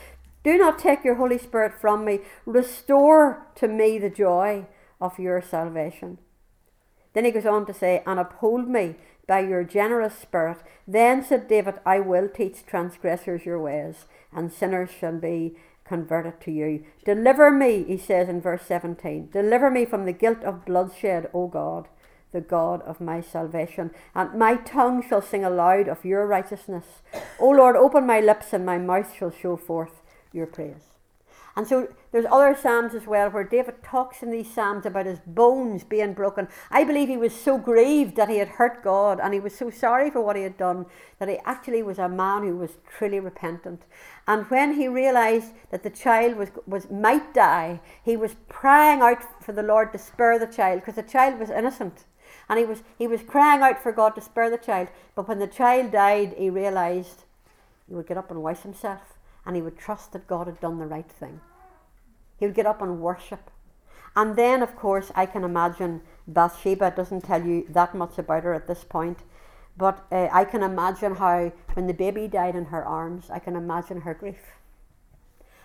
[0.43, 2.19] Do not take your Holy Spirit from me.
[2.45, 4.67] Restore to me the joy
[4.99, 6.17] of your salvation.
[7.13, 8.95] Then he goes on to say, And uphold me
[9.27, 10.59] by your generous spirit.
[10.87, 15.55] Then said David, I will teach transgressors your ways, and sinners shall be
[15.85, 16.83] converted to you.
[17.05, 19.29] Deliver me, he says in verse 17.
[19.31, 21.87] Deliver me from the guilt of bloodshed, O God,
[22.31, 23.91] the God of my salvation.
[24.15, 26.85] And my tongue shall sing aloud of your righteousness.
[27.39, 30.92] O Lord, open my lips, and my mouth shall show forth your praise.
[31.55, 35.19] And so there's other psalms as well where David talks in these psalms about his
[35.19, 36.47] bones being broken.
[36.71, 39.69] I believe he was so grieved that he had hurt God and he was so
[39.69, 40.87] sorry for what he had done
[41.19, 43.83] that he actually was a man who was truly repentant.
[44.27, 49.43] And when he realized that the child was, was might die, he was crying out
[49.43, 52.05] for the Lord to spare the child because the child was innocent.
[52.49, 54.87] And he was, he was crying out for God to spare the child.
[55.13, 57.25] But when the child died, he realized
[57.87, 59.12] he would get up and wash himself
[59.45, 61.41] and he would trust that God had done the right thing.
[62.37, 63.51] He would get up and worship.
[64.15, 68.53] And then, of course, I can imagine Bathsheba doesn't tell you that much about her
[68.53, 69.19] at this point,
[69.75, 73.55] but uh, I can imagine how, when the baby died in her arms, I can
[73.55, 74.53] imagine her grief.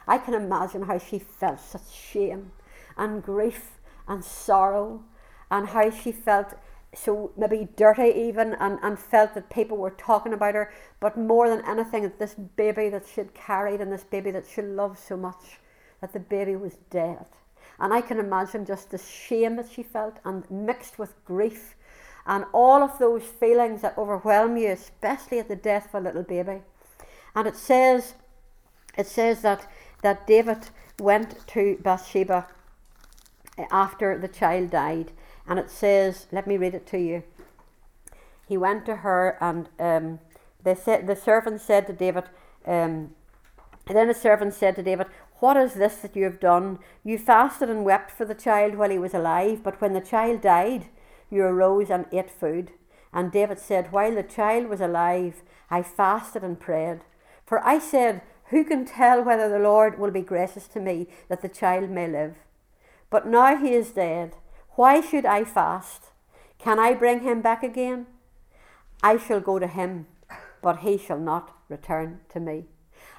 [0.07, 2.53] I can imagine how she felt such shame
[2.97, 5.05] and grief and sorrow,
[5.51, 6.55] and how she felt
[6.95, 11.49] so maybe dirty even and, and felt that people were talking about her, but more
[11.49, 15.17] than anything, that this baby that she'd carried and this baby that she loved so
[15.17, 15.59] much,
[16.01, 17.27] that the baby was dead.
[17.79, 21.77] And I can imagine just the shame that she felt and mixed with grief
[22.27, 26.23] and all of those feelings that overwhelm you, especially at the death of a little
[26.23, 26.63] baby.
[27.35, 28.15] And it says,
[28.97, 29.71] it says that,
[30.03, 32.49] that David went to Bathsheba
[33.57, 35.13] eh, after the child died
[35.49, 37.23] and it says, let me read it to you.
[38.47, 40.21] He went to her, and um,
[40.63, 42.25] they said, the servant said to David,
[42.67, 43.15] um,
[43.87, 45.07] then the servant said to David,
[45.41, 46.79] What is this that you have done?
[47.05, 50.43] You fasted and wept for the child while he was alive, but when the child
[50.43, 50.89] died,
[51.31, 52.73] you arose and ate food.
[53.13, 57.01] And David said, While the child was alive, I fasted and prayed.
[57.47, 61.41] For I said, Who can tell whether the Lord will be gracious to me that
[61.41, 62.37] the child may live?
[63.11, 64.35] But now he is dead.
[64.79, 66.13] Why should I fast?
[66.61, 68.07] Can I bring him back again?
[69.03, 70.07] I shall go to him,
[70.63, 72.67] but he shall not return to me.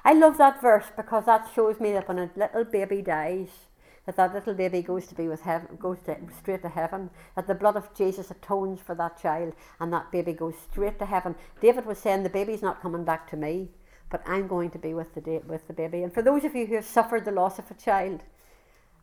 [0.02, 3.50] I love that verse because that shows me that when a little baby dies,
[4.06, 7.10] that that little baby goes to be with heaven, goes to, straight to heaven.
[7.36, 11.04] That the blood of Jesus atones for that child, and that baby goes straight to
[11.04, 11.34] heaven.
[11.60, 13.68] David was saying, "The baby's not coming back to me,
[14.08, 16.64] but I'm going to be with the with the baby." And for those of you
[16.64, 18.22] who have suffered the loss of a child,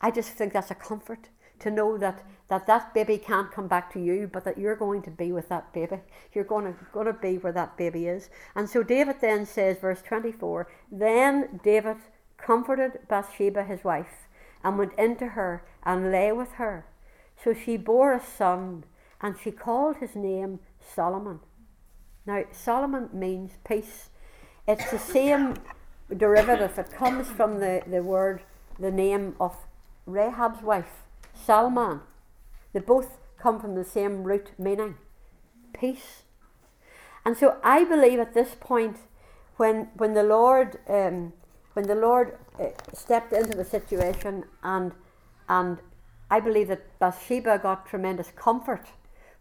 [0.02, 3.92] I just think that's a comfort to know that, that that baby can't come back
[3.94, 6.00] to you, but that you're going to be with that baby.
[6.34, 8.30] You're going to, going to be where that baby is.
[8.56, 11.98] And so David then says, verse 24, Then David
[12.38, 14.28] comforted Bathsheba his wife
[14.64, 16.86] and went into her and lay with her.
[17.44, 18.84] So she bore a son
[19.22, 21.40] and she called his name Solomon.
[22.26, 24.10] Now, Solomon means peace.
[24.68, 25.56] It's the same
[26.16, 26.78] derivative.
[26.78, 28.42] It comes from the, the word,
[28.80, 29.56] the name of
[30.06, 31.04] Rahab's wife.
[31.46, 32.02] Salmon.
[32.74, 34.96] They both come from the same root meaning
[35.74, 36.24] peace.
[37.26, 38.98] And so I believe at this point,
[39.58, 41.34] when, when the Lord, um,
[41.74, 44.94] when the Lord uh, stepped into the situation, and,
[45.50, 45.80] and
[46.30, 48.86] I believe that Bathsheba got tremendous comfort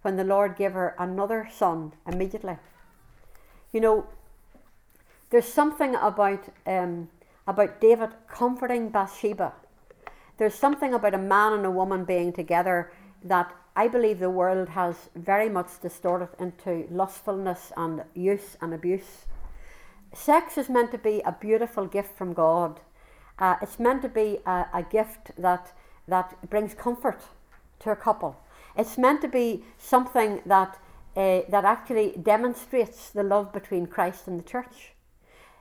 [0.03, 2.59] when the Lord gave her another son immediately.
[3.73, 4.07] You know,
[5.31, 7.09] there's something about, um,
[7.47, 9.53] about David comforting Bathsheba
[10.39, 12.93] there's something about a man and a woman being together
[13.25, 19.27] that I believe the world has very much distorted into lustfulness and use and abuse.
[20.15, 22.81] Sex is meant to be a beautiful gift from God.
[23.39, 25.73] Uh, it's meant to be a, a gift that
[26.09, 27.21] that brings comfort
[27.81, 28.37] to a couple.
[28.77, 30.79] It's meant to be something that
[31.17, 34.96] uh, that actually demonstrates the love between Christ and the church.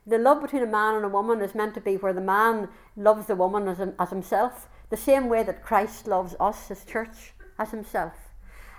[0.07, 2.69] The love between a man and a woman is meant to be where the man
[2.95, 7.33] loves the woman as, as himself, the same way that Christ loves us, his church,
[7.57, 8.13] as himself.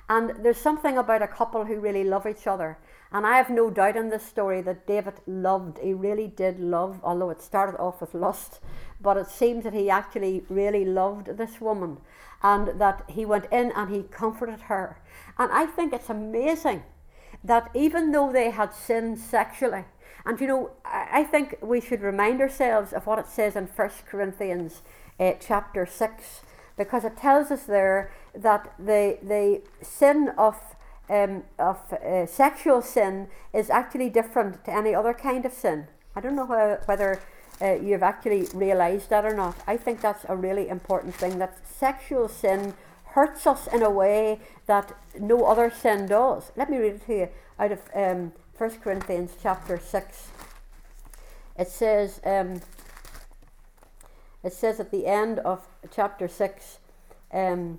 [0.09, 2.79] And there's something about a couple who really love each other
[3.13, 7.01] And I have no doubt in this story that David loved, he really did love,
[7.03, 8.61] although it started off with lust,
[9.01, 11.99] but it seems that he actually really loved this woman
[12.43, 15.01] and that he went in and he comforted her.
[15.39, 16.83] And I think it's amazing
[17.45, 19.85] that even though they had sinned sexually,
[20.27, 23.91] and you know, I think we should remind ourselves of what it says in 1
[24.07, 24.83] Corinthians
[25.21, 26.41] uh, chapter 6,
[26.77, 30.57] because it tells us there that the, the sin of,
[31.09, 35.87] um, of uh, sexual sin is actually different to any other kind of sin.
[36.17, 36.47] I don't know
[36.87, 37.21] whether
[37.63, 39.57] uh, you've actually realised that or not.
[39.67, 44.41] I think that's a really important thing that sexual sin hurts us in a way
[44.67, 46.51] that no other sin does.
[46.57, 50.29] Let me read it to you out of um, 1 Corinthians chapter 6.
[51.59, 52.63] It says, um,
[54.43, 56.79] it says at the end of chapter 6,
[57.33, 57.79] um,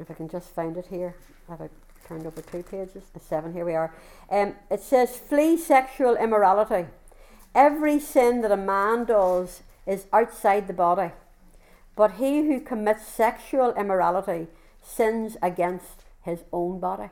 [0.00, 1.14] if I can just find it here,
[1.48, 1.68] have I
[2.08, 3.04] turned over two pages?
[3.20, 3.94] Seven, here we are.
[4.30, 6.88] Um, it says, Flee sexual immorality.
[7.54, 11.12] Every sin that a man does is outside the body,
[11.94, 14.48] but he who commits sexual immorality
[14.82, 17.10] sins against his own body.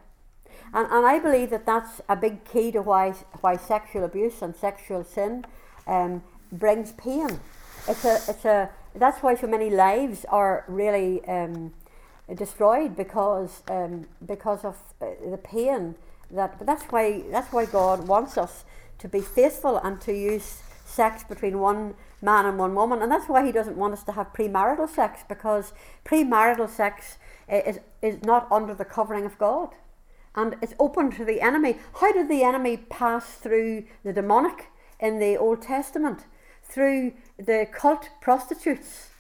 [0.75, 4.57] And, and I believe that that's a big key to why, why sexual abuse and
[4.57, 5.47] sexual sin
[5.87, 7.39] um, brings pain.
[7.87, 11.73] It's a, it's a, that's why so many lives are really um,
[12.35, 15.95] destroyed because, um, because of uh, the pain
[16.33, 18.65] that, but that's why, that's why God wants us
[18.99, 23.01] to be faithful and to use sex between one man and one woman.
[23.01, 25.73] And that's why he doesn't want us to have premarital sex because
[26.05, 29.71] premarital sex uh, is, is not under the covering of God
[30.35, 31.79] and it's open to the enemy.
[32.01, 34.71] How did the enemy pass through the demonic
[35.01, 36.25] in the Old Testament?
[36.63, 39.11] Through the cult prostitutes,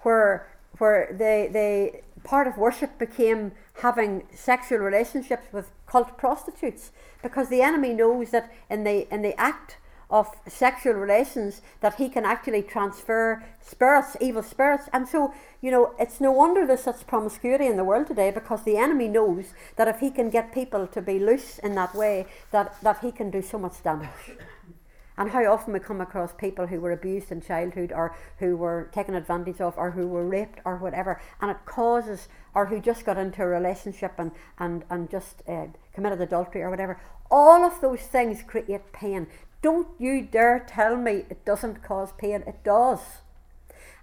[0.00, 7.48] where where they they part of worship became having sexual relationships with cult prostitutes, because
[7.48, 9.76] the enemy knows that in the in the act
[10.12, 14.88] of sexual relations that he can actually transfer spirits, evil spirits.
[14.92, 18.62] And so, you know, it's no wonder there's such promiscuity in the world today because
[18.62, 22.26] the enemy knows that if he can get people to be loose in that way,
[22.50, 24.36] that, that he can do so much damage.
[25.16, 28.90] And how often we come across people who were abused in childhood or who were
[28.92, 33.04] taken advantage of or who were raped or whatever, and it causes, or who just
[33.04, 37.00] got into a relationship and, and, and just uh, committed adultery or whatever.
[37.30, 39.26] All of those things create pain.
[39.62, 42.42] Don't you dare tell me it doesn't cause pain.
[42.46, 43.00] It does.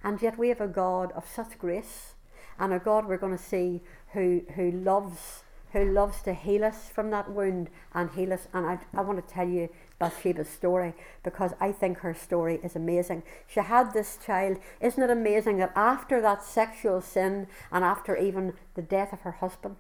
[0.04, 2.14] And yet we have a God of such grace
[2.58, 3.82] and a God we're going to see
[4.14, 5.44] who, who loves
[5.74, 8.48] who loves to heal us from that wound and heal us.
[8.54, 9.70] And I, I want to tell you
[10.00, 10.94] Bathsheba's story
[11.24, 13.24] because I think her story is amazing.
[13.48, 14.58] She had this child.
[14.82, 19.34] Isn't it amazing that after that sexual sin and after even the death of her
[19.34, 19.76] husband,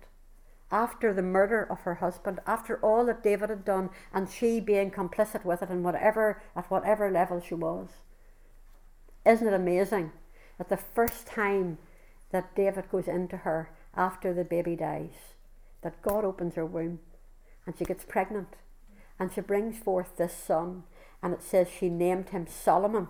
[0.71, 4.91] after the murder of her husband, after all that David had done, and she being
[4.91, 7.89] complicit with it in whatever at whatever level she was.
[9.25, 10.11] Isn't it amazing
[10.57, 11.77] that the first time
[12.31, 15.33] that David goes into her after the baby dies,
[15.81, 16.99] that God opens her womb
[17.65, 18.55] and she gets pregnant
[19.19, 20.83] and she brings forth this son,
[21.21, 23.09] and it says she named him Solomon,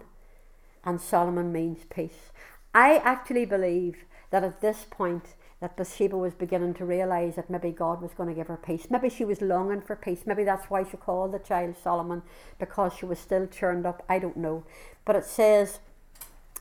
[0.84, 2.32] and Solomon means peace.
[2.74, 7.72] I actually believe that at this point that Bathsheba was beginning to realise that maybe
[7.72, 8.88] God was going to give her peace.
[8.90, 10.22] Maybe she was longing for peace.
[10.26, 12.24] Maybe that's why she called the child Solomon,
[12.58, 14.04] because she was still churned up.
[14.08, 14.64] I don't know.
[15.04, 15.80] But it says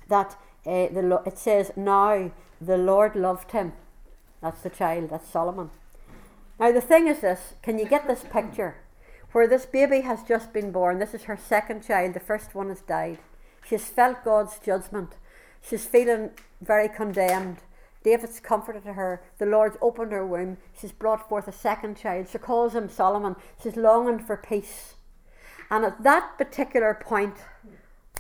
[0.09, 3.73] that uh, the it says now the Lord loved him.
[4.43, 5.11] That's the child.
[5.11, 5.71] That's Solomon.
[6.59, 8.77] Now the thing is this: can you get this picture?
[9.33, 10.99] Where this baby has just been born.
[10.99, 12.15] This is her second child.
[12.15, 13.19] The first one has died.
[13.65, 15.17] She's felt God's judgment.
[15.61, 16.31] She's feeling
[16.61, 17.59] very condemned.
[18.03, 19.23] David's comforted her.
[19.39, 20.59] The Lord's opened her womb.
[20.79, 22.29] She's brought forth a second child.
[22.31, 23.37] She calls him Solomon.
[23.63, 24.95] She's longing for peace.
[25.71, 27.37] And at that particular point,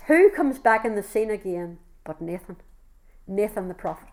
[0.07, 2.57] who comes back in the scene again but Nathan?
[3.27, 4.09] Nathan the prophet.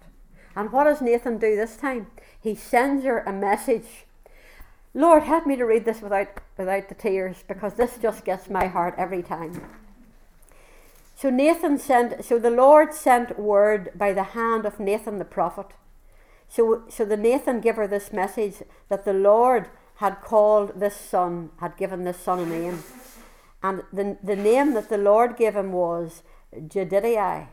[0.56, 2.08] And what does Nathan do this time?
[2.40, 4.06] He sends her a message.
[4.94, 6.28] Lord, help me to read this without,
[6.58, 9.62] without the tears because this just gets my heart every time.
[11.16, 15.68] So Nathan sent, so the Lord sent word by the hand of Nathan the prophet.
[16.50, 18.56] So, so the Nathan gave her this message
[18.90, 22.84] that the Lord had called this son, had given this son a name.
[23.64, 26.22] And the, the name that the Lord gave him was
[26.54, 27.48] Jedidiah,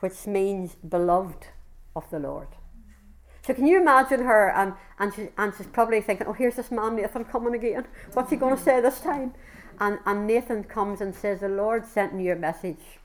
[0.00, 1.48] which means beloved
[1.94, 2.48] of the Lord.
[3.46, 6.70] So can you imagine her and, and, she, and she's probably thinking, oh, here's this
[6.70, 7.86] man Nathan coming again.
[8.14, 9.34] What's he going to say this time?
[9.80, 13.00] And, and Nathan comes and says, the Lord sent me a message.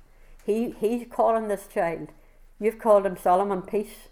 [0.48, 2.08] He, he's calling this child.
[2.58, 4.08] You've called him Solomon Peace.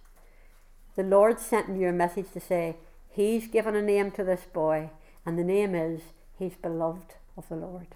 [0.98, 2.76] The Lord sent you a message to say,
[3.10, 4.90] He's given a name to this boy,
[5.26, 6.02] And the name is
[6.38, 7.88] He's beloved of the Lord.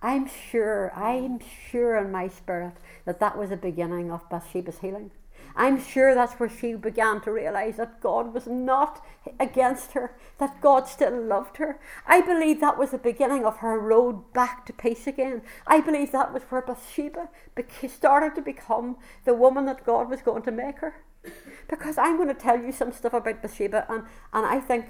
[0.00, 1.38] I'm sure, I'm
[1.70, 2.74] sure in my spirit
[3.04, 5.10] that that was the beginning of Bathsheba's healing.
[5.56, 9.04] I'm sure that's where she began to realize that God was not
[9.40, 11.80] against her, that God still loved her.
[12.06, 15.40] I believe that was the beginning of her road back to peace again.
[15.66, 17.28] I believe that was where Bathsheba
[17.88, 20.96] started to become the woman that God was going to make her.
[21.68, 24.86] Because I'm going to tell you some stuff about Bathsheba, and, and I think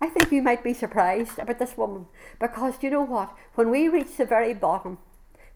[0.00, 2.06] I think you might be surprised about this woman.
[2.38, 3.34] Because you know what?
[3.54, 4.98] When we reach the very bottom,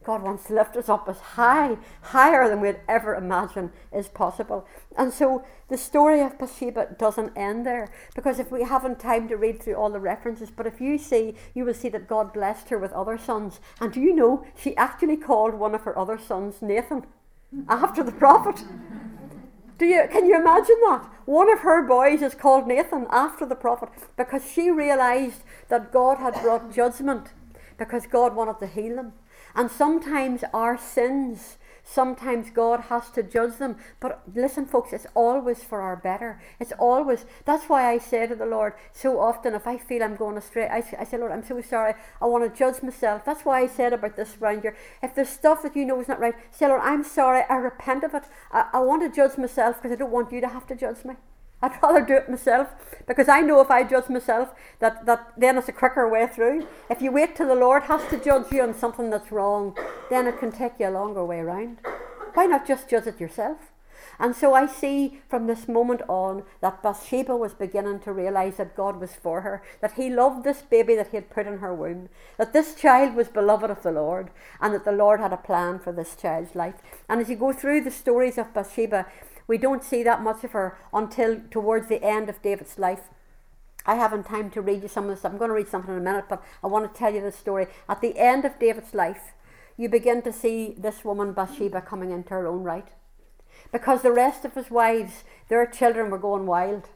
[0.05, 4.67] God wants to lift us up as high, higher than we'd ever imagine is possible.
[4.97, 9.37] And so the story of Bathsheba doesn't end there because if we haven't time to
[9.37, 12.69] read through all the references, but if you see, you will see that God blessed
[12.71, 13.61] her with other sons.
[13.81, 17.07] And do you know, she actually called one of her other sons Nathan
[17.69, 18.65] after the prophet.
[19.79, 21.11] Do you, can you imagine that?
[21.25, 26.19] One of her boys is called Nathan after the prophet because she realized that God
[26.19, 27.33] had brought judgment
[27.79, 29.13] because God wanted to heal them.
[29.55, 33.77] And sometimes our sins, sometimes God has to judge them.
[34.01, 36.41] But listen, folks, it's always for our better.
[36.59, 40.17] It's always, that's why I say to the Lord so often, if I feel I'm
[40.17, 41.95] going astray, I, I say, Lord, I'm so sorry.
[42.21, 43.25] I want to judge myself.
[43.25, 44.77] That's why I said about this round here.
[45.03, 47.43] If there's stuff that you know is not right, say, Lord, I'm sorry.
[47.49, 48.25] I repent of it.
[48.51, 51.05] I, I want to judge myself because I don't want you to have to judge
[51.05, 51.15] me.
[51.63, 52.75] I'd rather do it myself
[53.07, 56.67] because I know if I judge myself that, that then it's a quicker way through.
[56.91, 59.77] If you wait till the Lord has to judge you on something that's wrong,
[60.11, 61.79] then it can take you a longer way around.
[62.35, 63.59] Why not just judge it yourself?
[64.19, 68.77] And so I see from this moment on that Bathsheba was beginning to realize that
[68.77, 71.75] God was for her, that He loved this baby that He had put in her
[71.75, 72.09] womb,
[72.39, 75.79] that this child was beloved of the Lord, and that the Lord had a plan
[75.79, 76.77] for this child's life.
[77.09, 79.07] And as you go through the stories of Bathsheba,
[79.47, 83.09] we don't see that much of her until towards the end of David's life.
[83.85, 85.25] I haven't time to read you some of this.
[85.25, 87.33] I'm going to read something in a minute, but I want to tell you the
[87.33, 87.67] story.
[87.89, 89.33] At the end of David's life,
[89.77, 92.89] you begin to see this woman Bathsheba coming into her own right.
[93.73, 96.89] Because the rest of his wives, their children were going wild.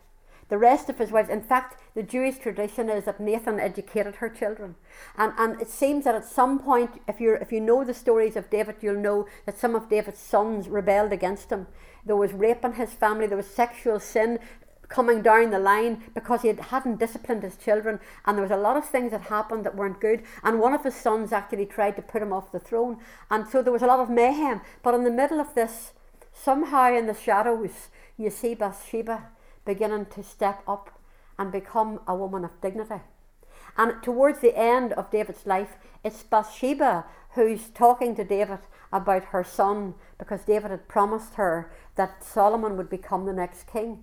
[0.49, 4.29] The rest of his wives, in fact, the Jewish tradition is that Nathan educated her
[4.29, 4.77] children.
[5.19, 8.37] And, and it seems that at some point, if, you if you know the stories
[8.37, 11.67] of David, you'll know that some of David's sons rebelled against him.
[12.07, 14.39] There was rape in his family, there was sexual sin
[14.89, 17.99] coming down the line because he hadn't disciplined his children.
[18.25, 20.23] And there was a lot of things that happened that weren't good.
[20.45, 22.99] And one of his sons actually tried to put him off the throne.
[23.31, 24.61] And so there was a lot of mayhem.
[24.83, 25.93] But in the middle of this
[26.33, 27.89] somehow in the shadows
[28.19, 29.31] you see bathsheba
[29.65, 31.01] beginning to step up
[31.39, 33.01] and become a woman of dignity.
[33.77, 37.05] And towards the end of David's life, it's Bathsheba
[37.35, 42.89] who's talking to David about her son because David had promised her that Solomon would
[42.89, 44.03] become the next king.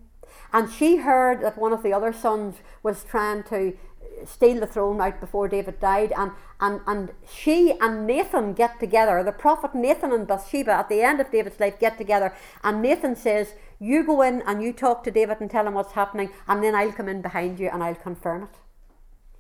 [0.51, 3.77] And she heard that one of the other sons was trying to
[4.25, 6.13] steal the throne out before David died.
[6.15, 9.23] And, and, and she and Nathan get together.
[9.23, 12.33] The prophet Nathan and Bathsheba at the end of David's life get together.
[12.63, 15.93] And Nathan says, You go in and you talk to David and tell him what's
[15.93, 18.57] happening, and then I'll come in behind you and I'll confirm it.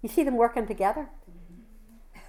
[0.01, 1.07] You see them working together.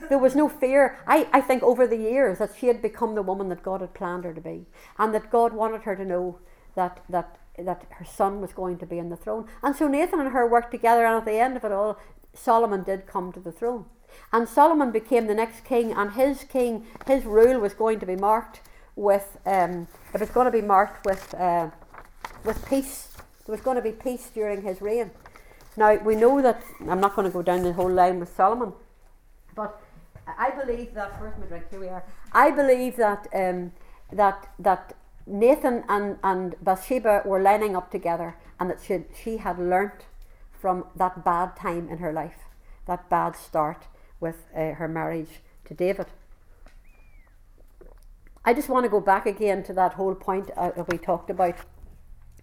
[0.09, 0.99] There was no fear.
[1.07, 3.95] I, I think over the years that she had become the woman that God had
[3.95, 4.67] planned her to be,
[4.99, 6.39] and that God wanted her to know
[6.75, 9.47] that, that that her son was going to be on the throne.
[9.63, 11.99] And so Nathan and her worked together, and at the end of it all,
[12.33, 13.87] Solomon did come to the throne.
[14.33, 18.17] And Solomon became the next king, and his king, his rule was going to be
[18.17, 18.61] marked
[18.97, 21.71] with, um, it was going to be marked with, uh,
[22.45, 23.09] with peace.
[23.47, 25.13] There was going to be peace during his reign.
[25.77, 28.73] Now we know that I'm not going to go down the whole line with Solomon,
[29.55, 29.81] but
[30.27, 31.65] I believe that where's my drink?
[31.71, 32.05] Here we are.
[32.33, 33.73] I believe that um,
[34.13, 34.97] that that
[35.27, 40.07] Nathan and, and Bathsheba were lining up together, and that she she had learnt
[40.53, 42.45] from that bad time in her life,
[42.87, 43.85] that bad start
[44.21, 46.07] with uh, her marriage to David.
[48.45, 51.31] I just want to go back again to that whole point uh, that we talked
[51.31, 51.57] about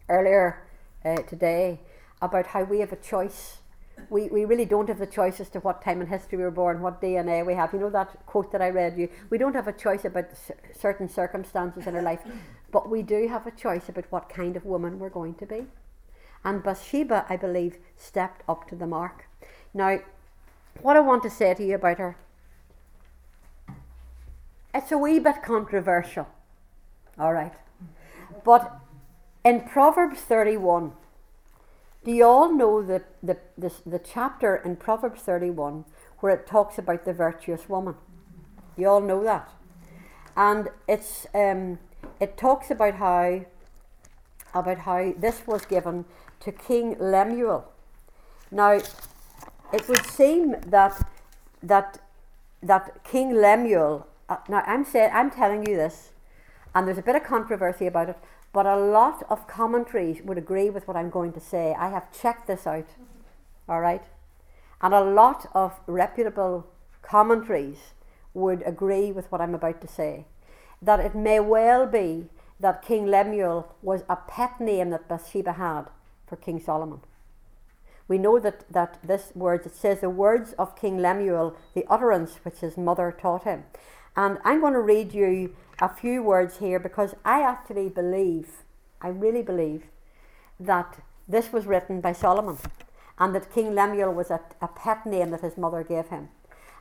[0.09, 0.67] earlier
[1.05, 1.79] uh, today
[2.21, 3.60] about how we have a choice.
[4.09, 6.51] We, we really don't have the choice as to what time in history we were
[6.51, 7.73] born, what DNA we have.
[7.73, 9.09] You know that quote that I read you?
[9.29, 10.25] We don't have a choice about
[10.77, 12.21] certain circumstances in our life,
[12.71, 15.65] but we do have a choice about what kind of woman we're going to be.
[16.43, 19.25] And Bathsheba, I believe, stepped up to the mark.
[19.73, 19.99] Now,
[20.81, 22.17] what I want to say to you about her,
[24.73, 26.27] it's a wee bit controversial,
[27.19, 27.53] all right.
[28.43, 28.79] But
[29.43, 30.93] in Proverbs 31,
[32.03, 35.85] do you all know the, the, the, the chapter in Proverbs 31
[36.19, 37.95] where it talks about the virtuous woman?
[38.75, 39.49] You all know that.
[40.35, 41.79] And it's um,
[42.19, 43.45] it talks about how
[44.53, 46.05] about how this was given
[46.39, 47.71] to King Lemuel.
[48.49, 48.79] Now,
[49.73, 51.07] it would seem that
[51.61, 51.99] that
[52.63, 54.07] that King Lemuel.
[54.29, 56.11] Uh, now I'm saying I'm telling you this,
[56.73, 58.17] and there's a bit of controversy about it,
[58.53, 61.75] but a lot of commentaries would agree with what I'm going to say.
[61.77, 62.87] I have checked this out,
[63.67, 64.03] all right,
[64.81, 66.67] and a lot of reputable
[67.01, 67.93] commentaries
[68.33, 70.25] would agree with what I'm about to say.
[70.81, 72.27] That it may well be
[72.59, 75.85] that King Lemuel was a pet name that Bathsheba had
[76.27, 77.01] for King Solomon.
[78.07, 82.39] We know that, that this words, it says the words of King Lemuel, the utterance
[82.43, 83.63] which his mother taught him.
[84.15, 88.63] And I'm going to read you a few words here because I actually believe,
[89.01, 89.85] I really believe,
[90.59, 92.57] that this was written by Solomon
[93.17, 96.29] and that King Lemuel was a, a pet name that his mother gave him.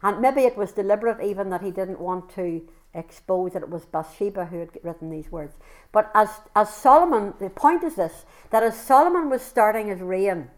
[0.03, 2.63] And maybe it was deliberate even that he didn't want to
[2.95, 5.55] expose that it was Bathsheba who had written these words.
[5.93, 10.51] But as, as Solomon, the point is this that as Solomon was starting his reign,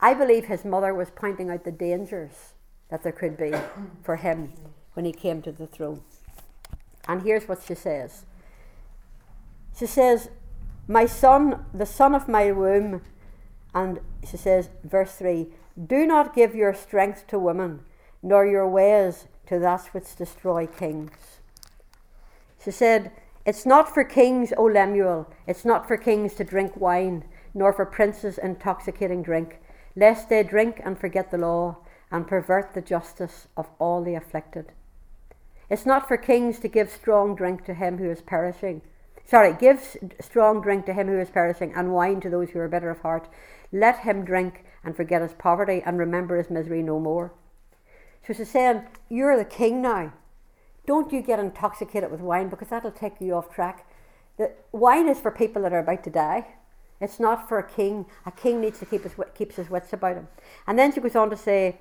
[0.00, 2.54] I believe his mother was pointing out the dangers
[2.88, 3.52] that there could be
[4.02, 4.52] for him
[4.94, 6.02] when he came to the throne.
[7.08, 8.24] And here's what she says
[9.76, 10.30] She says,
[10.86, 13.02] My son, the son of my womb,
[13.74, 15.48] and she says, verse 3
[15.86, 17.80] Do not give your strength to women,
[18.22, 21.40] nor your ways to that which destroy kings.
[22.62, 23.12] She said,
[23.46, 27.24] It's not for kings, O Lemuel, it's not for kings to drink wine,
[27.54, 29.60] nor for princes intoxicating drink,
[29.96, 31.78] lest they drink and forget the law
[32.10, 34.72] and pervert the justice of all the afflicted.
[35.70, 38.82] It's not for kings to give strong drink to him who is perishing.
[39.24, 42.68] Sorry, give strong drink to him who is perishing, and wine to those who are
[42.68, 43.28] bitter of heart.
[43.70, 47.32] Let him drink and forget his poverty and remember his misery no more.
[48.26, 50.12] So she's saying, You're the king now.
[50.86, 53.86] Don't you get intoxicated with wine because that'll take you off track.
[54.38, 56.46] The wine is for people that are about to die.
[57.00, 58.06] It's not for a king.
[58.26, 60.28] A king needs to keep his keeps his wits about him.
[60.66, 61.80] And then she goes on to say,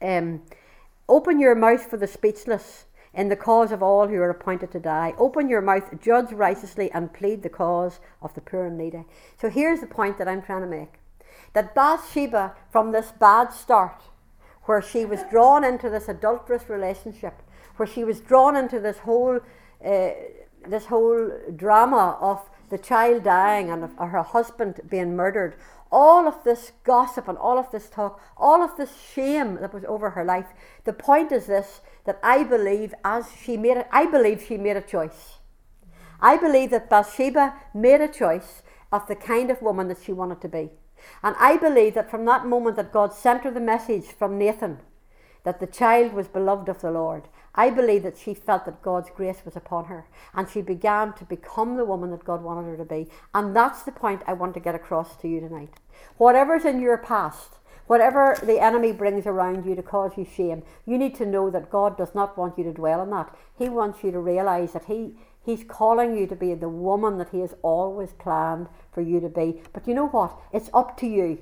[0.00, 0.42] um,
[1.08, 4.80] "Open your mouth for the speechless, in the cause of all who are appointed to
[4.80, 5.14] die.
[5.16, 9.06] Open your mouth, judge righteously, and plead the cause of the poor and needy."
[9.40, 11.00] So here's the point that I'm trying to make:
[11.54, 14.02] that Bathsheba, from this bad start,
[14.64, 17.42] where she was drawn into this adulterous relationship,
[17.76, 19.40] where she was drawn into this whole
[19.84, 20.10] uh,
[20.66, 25.54] this whole drama of the child dying and of her husband being murdered.
[25.90, 29.84] All of this gossip and all of this talk, all of this shame that was
[29.84, 30.46] over her life.
[30.84, 34.76] The point is this that I believe as she made it, I believe she made
[34.76, 35.38] a choice.
[36.20, 38.62] I believe that Bathsheba made a choice
[38.92, 40.70] of the kind of woman that she wanted to be.
[41.22, 44.78] And I believe that from that moment that God sent her the message from Nathan,
[45.44, 49.10] that the child was beloved of the Lord, I believe that she felt that God's
[49.10, 52.76] grace was upon her and she began to become the woman that God wanted her
[52.76, 53.08] to be.
[53.34, 55.70] And that's the point I want to get across to you tonight.
[56.18, 57.54] Whatever's in your past,
[57.86, 61.70] whatever the enemy brings around you to cause you shame, you need to know that
[61.70, 63.34] God does not want you to dwell on that.
[63.58, 65.14] He wants you to realize that He
[65.46, 69.28] He's calling you to be the woman that He has always planned for you to
[69.28, 69.62] be.
[69.72, 70.36] But you know what?
[70.52, 71.38] It's up to you.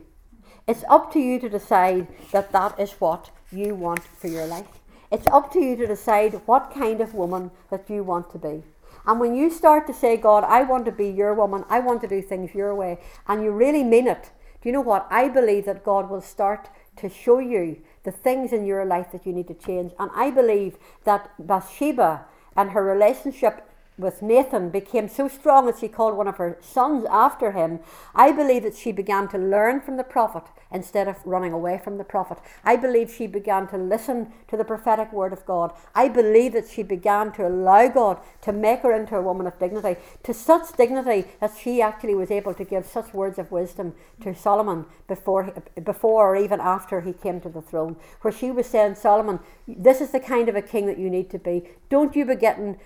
[0.67, 4.84] It's up to you to decide that that is what you want for your life.
[5.15, 8.65] It's up to you to decide what kind of woman that you want to be.
[9.07, 12.01] And when you start to say, God, I want to be your woman, I want
[12.01, 12.99] to do things your way,
[13.29, 15.07] and you really mean it, do you know what?
[15.11, 19.25] I believe that God will start to show you the things in your life that
[19.25, 19.93] you need to change.
[20.01, 22.25] And I believe that Bathsheba
[22.57, 27.07] and her relationship with Nathan became so strong that she called one of her sons
[27.11, 27.81] after him,
[28.15, 31.99] I believe that she began to learn from the prophet instead of running away from
[31.99, 32.39] the prophet.
[32.65, 35.73] I believe she began to listen to the prophetic word of God.
[35.95, 39.59] I believe that she began to allow God to make her into a woman of
[39.61, 43.95] dignity, to such dignity that she actually was able to give such words of wisdom
[44.23, 48.67] to Solomon before, before or even after he came to the throne, where she was
[48.67, 49.39] saying, Solomon,
[49.69, 51.69] this is the kind of a king that you need to be.
[51.89, 52.79] Don't you be getting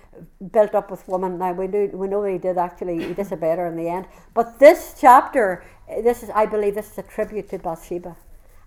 [0.51, 1.37] built up with woman.
[1.37, 4.07] Now we do we know he did actually he disobeyed her in the end.
[4.33, 8.15] But this chapter, this is I believe this is a tribute to Bathsheba.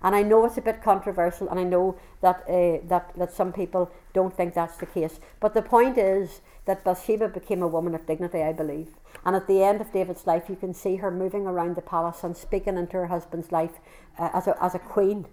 [0.04, 3.52] And I know it's a bit controversial, and I know that uh, that that some
[3.52, 5.20] people don't think that's the case.
[5.38, 8.88] But the point is that Bathsheba became a woman of dignity, I believe.
[9.24, 12.24] And at the end of David's life, you can see her moving around the palace
[12.24, 13.78] and speaking into her husband's life
[14.18, 15.26] uh, as a as a queen.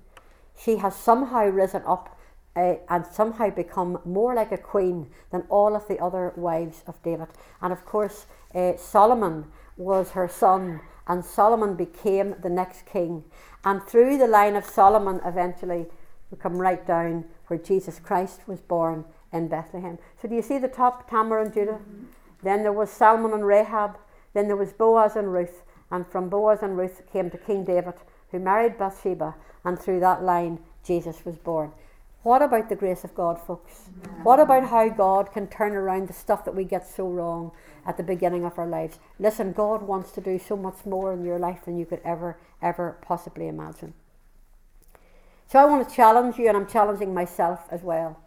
[0.56, 2.16] She has somehow risen up
[2.56, 7.02] uh, and somehow become more like a queen than all of the other wives of
[7.04, 7.28] David.
[7.62, 9.46] And of course, uh, Solomon
[9.78, 13.24] was her son, and Solomon became the next king.
[13.64, 15.88] And through the line of Solomon, eventually,
[16.32, 19.98] we come right down where Jesus Christ was born in Bethlehem.
[20.22, 21.74] So, do you see the top, Tamar and Judah?
[21.74, 22.06] Mm-hmm.
[22.44, 23.98] Then there was Salmon and Rahab.
[24.34, 25.64] Then there was Boaz and Ruth.
[25.92, 27.96] And from Boaz and Ruth came to King David
[28.32, 31.72] who married Bathsheba, and through that line, Jesus was born.
[32.22, 33.90] What about the grace of God, folks?
[34.24, 37.52] What about how God can turn around the stuff that we get so wrong
[37.86, 39.00] at the beginning of our lives?
[39.20, 42.38] Listen, God wants to do so much more in your life than you could ever,
[42.62, 43.94] ever possibly imagine.
[45.48, 48.20] So I want to challenge you, and I'm challenging myself as well.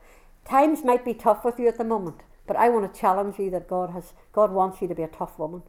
[0.47, 3.51] Times might be tough with you at the moment, but I want to challenge you
[3.51, 5.63] that God has God wants you to be a tough woman.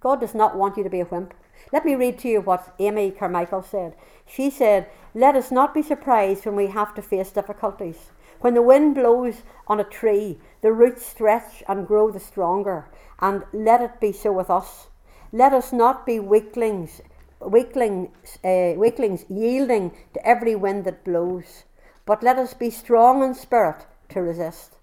[0.00, 1.32] God does not want you to be a wimp.
[1.72, 3.94] Let me read to you what Amy Carmichael said.
[4.26, 8.10] She said, Let us not be surprised when we have to face difficulties.
[8.40, 12.88] When the wind blows on a tree, the roots stretch and grow the stronger,
[13.20, 14.88] and let it be so with us.
[15.32, 17.00] Let us not be weaklings,
[17.40, 21.64] weaklings, uh, weaklings yielding to every wind that blows,
[22.04, 24.76] but let us be strong in spirit to resist.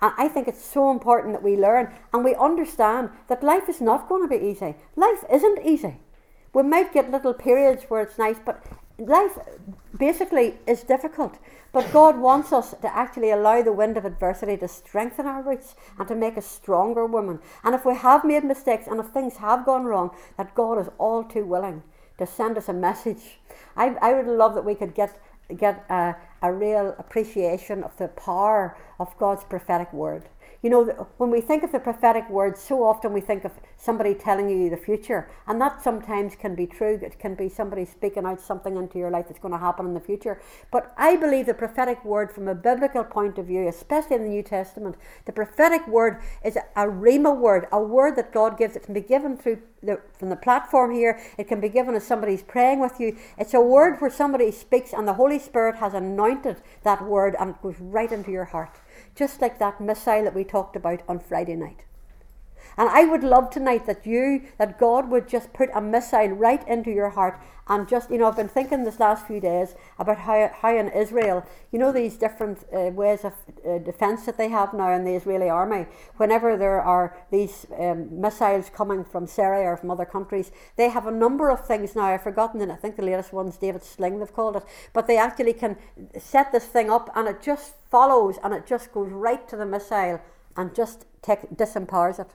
[0.00, 3.80] And I think it's so important that we learn and we understand that life is
[3.80, 4.74] not going to be easy.
[4.96, 5.98] Life isn't easy.
[6.54, 8.64] We might get little periods where it's nice, but
[8.98, 9.38] life
[9.98, 11.38] basically is difficult.
[11.72, 15.74] But God wants us to actually allow the wind of adversity to strengthen our roots
[15.98, 17.40] and to make us stronger women.
[17.64, 20.88] And if we have made mistakes and if things have gone wrong, that God is
[20.98, 21.82] all too willing
[22.18, 23.40] to send us a message.
[23.76, 25.18] I, I would love that we could get
[25.58, 30.24] get a, a real appreciation of the power of God's prophetic word.
[30.62, 33.52] You know, when we think of the prophetic word, so often we think of
[33.84, 36.98] somebody telling you the future, and that sometimes can be true.
[37.02, 39.94] It can be somebody speaking out something into your life that's going to happen in
[39.94, 40.40] the future.
[40.70, 44.28] But I believe the prophetic word, from a biblical point of view, especially in the
[44.30, 48.76] New Testament, the prophetic word is a rhema word, a word that God gives.
[48.76, 51.20] It can be given through the, from the platform here.
[51.36, 53.16] It can be given as somebody's praying with you.
[53.38, 57.50] It's a word where somebody speaks, and the Holy Spirit has anointed that word, and
[57.50, 58.78] it goes right into your heart
[59.14, 61.84] just like that missile that we talked about on Friday night.
[62.76, 66.66] And I would love tonight that you, that God would just put a missile right
[66.68, 70.18] into your heart and just, you know, I've been thinking this last few days about
[70.18, 73.32] how, how in Israel, you know, these different uh, ways of
[73.66, 75.86] uh, defense that they have now in the Israeli army.
[76.18, 81.06] Whenever there are these um, missiles coming from Syria or from other countries, they have
[81.06, 82.04] a number of things now.
[82.04, 84.64] I've forgotten, and I think the latest one's David Sling, they've called it.
[84.92, 85.76] But they actually can
[86.18, 89.66] set this thing up and it just follows and it just goes right to the
[89.66, 90.20] missile
[90.54, 92.28] and just take, disempowers it.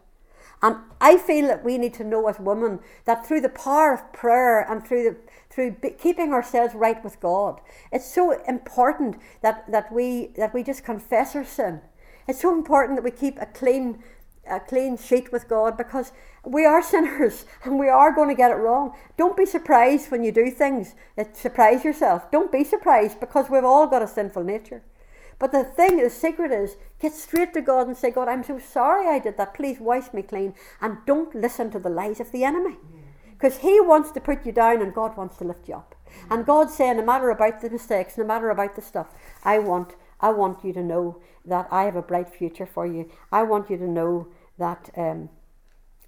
[0.61, 4.11] And I feel that we need to know as women that through the power of
[4.11, 5.15] prayer and through the
[5.49, 7.59] through keeping ourselves right with God,
[7.91, 11.81] it's so important that, that we that we just confess our sin.
[12.27, 14.03] It's so important that we keep a clean
[14.49, 16.11] a clean sheet with God because
[16.43, 18.93] we are sinners and we are going to get it wrong.
[19.17, 22.29] Don't be surprised when you do things that surprise yourself.
[22.31, 24.83] Don't be surprised because we've all got a sinful nature.
[25.39, 28.59] But the thing, the secret is, get straight to God and say, God, I'm so
[28.59, 29.53] sorry I did that.
[29.53, 30.53] Please wash me clean.
[30.81, 32.75] And don't listen to the lies of the enemy.
[33.31, 35.95] Because he wants to put you down and God wants to lift you up.
[36.29, 39.07] And God's saying, no matter about the mistakes, no matter about the stuff,
[39.43, 43.09] I want, I want you to know that I have a bright future for you.
[43.31, 44.27] I want you to know
[44.57, 45.29] that um,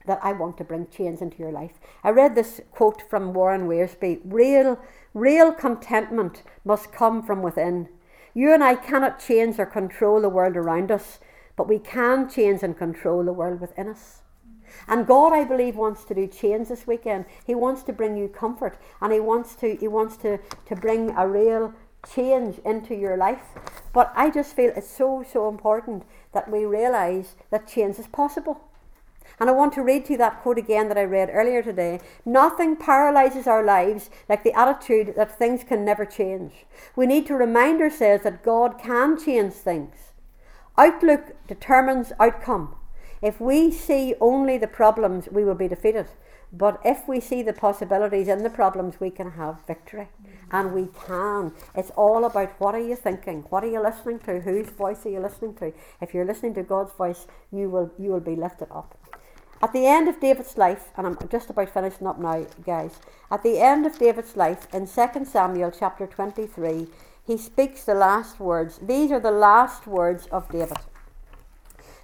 [0.07, 1.73] that I want to bring change into your life.
[2.03, 4.79] I read this quote from Warren Wiersbe: "Real,
[5.13, 7.87] real contentment must come from within."
[8.33, 11.19] You and I cannot change or control the world around us,
[11.55, 14.21] but we can change and control the world within us.
[14.87, 17.25] And God, I believe, wants to do change this weekend.
[17.45, 21.11] He wants to bring you comfort and He wants to He wants to, to bring
[21.11, 21.73] a real
[22.07, 23.49] change into your life.
[23.93, 26.03] But I just feel it's so, so important
[26.33, 28.61] that we realise that change is possible.
[29.39, 31.99] And I want to read to you that quote again that I read earlier today.
[32.25, 36.65] Nothing paralyzes our lives like the attitude that things can never change.
[36.95, 39.95] We need to remind ourselves that God can change things.
[40.77, 42.75] Outlook determines outcome.
[43.21, 46.07] If we see only the problems, we will be defeated.
[46.53, 50.09] But if we see the possibilities in the problems, we can have victory.
[50.51, 51.53] And we can.
[51.75, 53.45] It's all about what are you thinking?
[53.49, 54.41] What are you listening to?
[54.41, 55.71] Whose voice are you listening to?
[56.01, 58.97] If you're listening to God's voice, you will you will be lifted up.
[59.63, 62.99] At the end of David's life, and I'm just about finishing up now, guys.
[63.29, 66.87] At the end of David's life, in 2 Samuel chapter 23,
[67.25, 68.79] he speaks the last words.
[68.81, 70.77] These are the last words of David.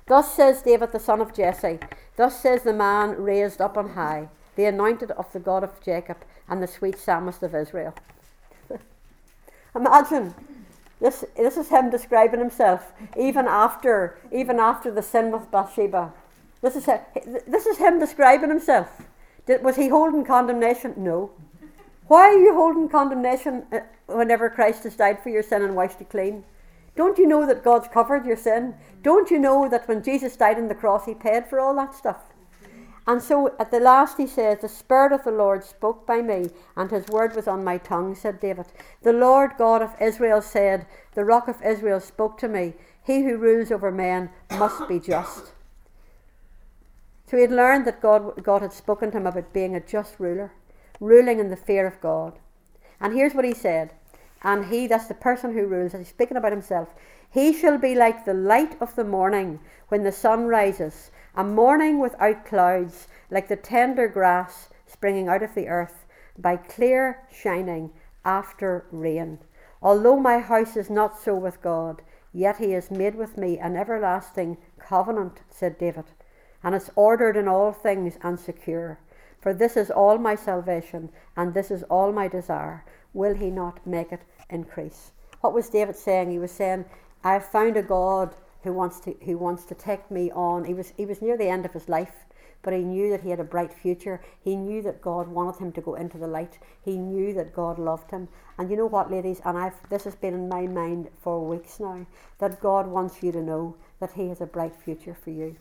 [0.07, 1.79] Thus says David, the son of Jesse,
[2.15, 6.17] Thus says the man raised up on high, the anointed of the God of Jacob,
[6.49, 7.93] and the sweet psalmist of Israel.
[9.75, 10.33] Imagine
[10.99, 16.13] this, this is him describing himself even after even after the sin with Bathsheba.
[16.61, 16.85] This is,
[17.47, 19.03] this is him describing himself.
[19.45, 20.93] Did, was he holding condemnation?
[20.97, 21.31] No.
[22.07, 25.99] Why are you holding condemnation uh, whenever Christ has died for your sin and washed
[25.99, 26.43] you clean?
[26.95, 28.75] Don't you know that God's covered your sin?
[29.03, 31.93] Don't you know that when Jesus died on the cross, he paid for all that
[31.93, 32.23] stuff?
[33.05, 36.49] And so at the last he says, The Spirit of the Lord spoke by me,
[36.75, 38.65] and his word was on my tongue, said David.
[39.03, 42.73] The Lord God of Israel said, The rock of Israel spoke to me.
[43.01, 45.53] He who rules over men must be just.
[47.29, 50.15] So he had learned that God, God had spoken to him about being a just
[50.19, 50.53] ruler,
[50.99, 52.39] ruling in the fear of God.
[52.99, 53.93] And here's what he said.
[54.43, 56.95] And he, that's the person who rules, he's speaking about himself.
[57.29, 59.59] He shall be like the light of the morning
[59.89, 65.53] when the sun rises a morning without clouds, like the tender grass springing out of
[65.53, 66.05] the earth
[66.37, 67.91] by clear shining
[68.25, 69.37] after rain.
[69.81, 72.01] Although my house is not so with God,
[72.33, 76.05] yet he has made with me an everlasting covenant, said David,
[76.63, 78.99] and it's ordered in all things and secure.
[79.41, 82.83] For this is all my salvation, and this is all my desire.
[83.13, 85.11] Will he not make it increase?
[85.41, 86.31] What was David saying?
[86.31, 86.85] He was saying,
[87.23, 90.65] I've found a God who wants to who wants to take me on.
[90.65, 92.25] He was he was near the end of his life,
[92.63, 94.19] but he knew that he had a bright future.
[94.39, 96.59] He knew that God wanted him to go into the light.
[96.81, 98.27] He knew that God loved him.
[98.57, 101.79] And you know what, ladies, and I've this has been in my mind for weeks
[101.79, 102.05] now,
[102.39, 105.55] that God wants you to know that He has a bright future for you.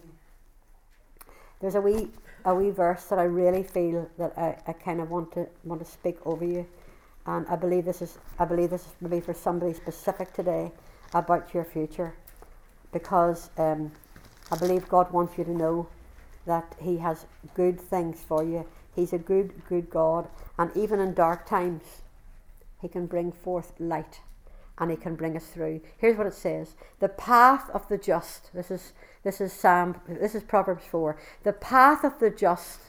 [1.60, 2.08] There's a wee
[2.44, 5.84] a wee verse that I really feel that I, I kind of want to want
[5.84, 6.66] to speak over you.
[7.26, 10.72] And I believe this is I believe this is maybe for somebody specific today
[11.12, 12.14] about your future
[12.92, 13.92] because um,
[14.50, 15.88] I believe God wants you to know
[16.46, 18.64] that He has good things for you.
[18.94, 20.28] He's a good, good God,
[20.58, 21.82] and even in dark times,
[22.80, 24.20] He can bring forth light
[24.78, 25.80] and He can bring us through.
[25.98, 30.34] Here's what it says The path of the just, this is, this is Psalm, this
[30.34, 31.16] is Proverbs 4.
[31.42, 32.80] The path of the just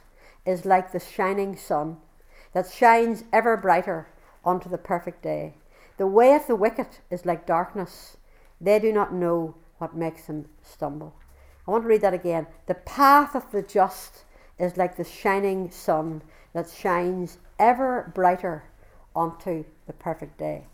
[0.46, 1.98] is like the shining sun
[2.54, 4.08] that shines ever brighter
[4.46, 5.56] unto the perfect day.
[5.98, 8.18] The way of the wicked is like darkness.
[8.62, 11.16] They do not know what makes them stumble.
[11.68, 12.48] I want to read that again.
[12.68, 14.24] The path of the just
[14.58, 16.22] is like the shining sun
[16.54, 18.64] that shines ever brighter
[19.16, 20.66] onto the perfect day.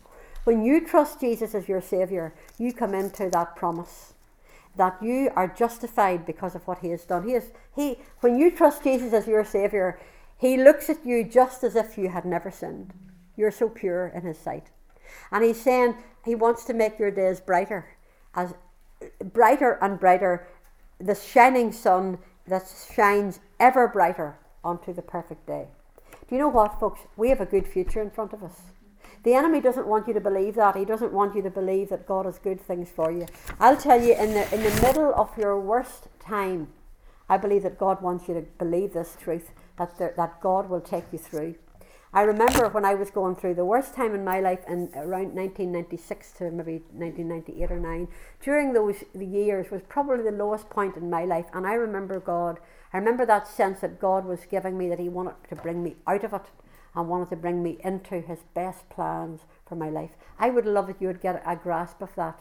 [0.44, 4.12] When you trust Jesus as your Saviour, you come into that promise
[4.76, 7.26] that you are justified because of what He has done.
[7.26, 9.98] He is He when you trust Jesus as your Saviour,
[10.38, 12.92] He looks at you just as if you had never sinned.
[13.36, 14.66] You're so pure in His sight.
[15.32, 17.86] And He's saying He wants to make your days brighter
[18.34, 18.54] as
[19.32, 20.46] brighter and brighter,
[20.98, 25.68] the shining sun that shines ever brighter onto the perfect day.
[26.28, 27.00] Do you know what, folks?
[27.16, 28.60] We have a good future in front of us.
[29.24, 30.76] The enemy doesn't want you to believe that.
[30.76, 33.26] He doesn't want you to believe that God has good things for you.
[33.58, 36.68] I'll tell you, in the, in the middle of your worst time,
[37.26, 40.82] I believe that God wants you to believe this truth that, there, that God will
[40.82, 41.54] take you through.
[42.12, 45.34] I remember when I was going through the worst time in my life in around
[45.34, 48.08] 1996 to maybe 1998 or 9.
[48.42, 51.46] During those years was probably the lowest point in my life.
[51.54, 52.60] And I remember God,
[52.92, 55.96] I remember that sense that God was giving me that He wanted to bring me
[56.06, 56.44] out of it
[56.94, 60.10] and wanted to bring me into His best plans for my life.
[60.38, 62.40] I would love that you would get a grasp of that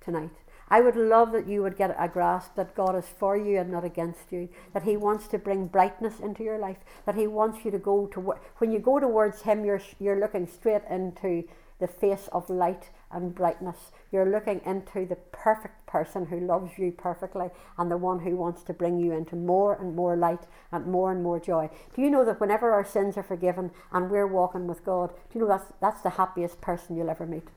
[0.00, 0.30] tonight.
[0.68, 3.72] I would love that you would get a grasp that God is for you and
[3.72, 7.64] not against you, that He wants to bring brightness into your life, that He wants
[7.64, 11.44] you to go to when you go towards Him, you're, you're looking straight into
[11.80, 13.90] the face of light and brightness.
[14.12, 17.48] You're looking into the perfect person who loves you perfectly
[17.78, 21.10] and the one who wants to bring you into more and more light and more
[21.10, 21.70] and more joy.
[21.94, 25.38] Do you know that whenever our sins are forgiven and we're walking with God, do
[25.38, 27.48] you know that's, that's the happiest person you'll ever meet?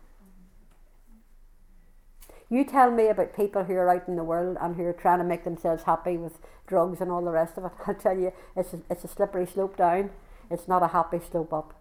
[2.50, 5.18] You tell me about people who are out in the world and who are trying
[5.18, 6.38] to make themselves happy with
[6.68, 7.72] drugs and all the rest of it.
[7.88, 10.12] I'll tell you, it's a, it's a slippery slope down.
[10.52, 11.74] It's not a happy slope up.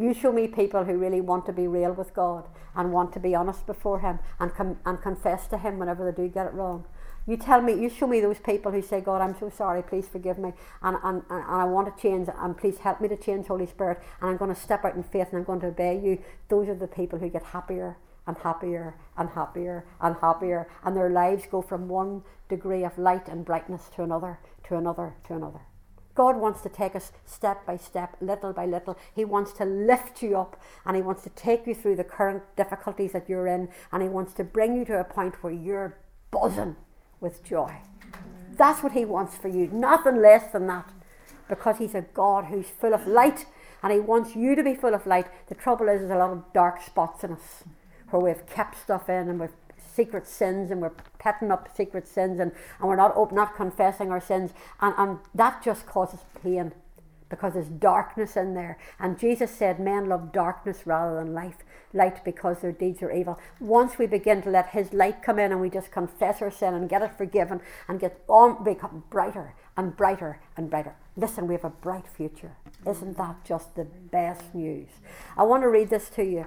[0.00, 3.20] You show me people who really want to be real with God and want to
[3.20, 6.54] be honest before Him and, com- and confess to Him whenever they do get it
[6.54, 6.84] wrong.
[7.26, 10.06] You tell me, you show me those people who say, God, I'm so sorry, please
[10.06, 13.48] forgive me, and, and, and I want to change, and please help me to change,
[13.48, 16.00] Holy Spirit, and I'm going to step out in faith and I'm going to obey
[16.02, 16.22] you.
[16.48, 21.10] Those are the people who get happier and happier and happier and happier, and their
[21.10, 25.60] lives go from one degree of light and brightness to another, to another, to another.
[26.18, 28.98] God wants to take us step by step, little by little.
[29.14, 32.42] He wants to lift you up and He wants to take you through the current
[32.56, 35.96] difficulties that you're in, and He wants to bring you to a point where you're
[36.32, 36.74] buzzing
[37.20, 37.72] with joy.
[38.50, 40.90] That's what He wants for you, nothing less than that,
[41.48, 43.46] because He's a God who's full of light
[43.80, 45.28] and He wants you to be full of light.
[45.48, 47.62] The trouble is, there's a lot of dark spots in us
[48.10, 49.50] where we've kept stuff in and we've
[49.98, 54.12] secret sins and we're petting up secret sins and, and we're not open, not confessing
[54.12, 56.72] our sins and, and that just causes pain
[57.28, 62.24] because there's darkness in there and jesus said men love darkness rather than light light
[62.24, 65.60] because their deeds are evil once we begin to let his light come in and
[65.60, 69.96] we just confess our sin and get it forgiven and get on become brighter and
[69.96, 70.96] brighter and brighter.
[71.16, 72.56] Listen, we have a bright future.
[72.84, 74.88] Isn't that just the best news?
[75.36, 76.46] I want to read this to you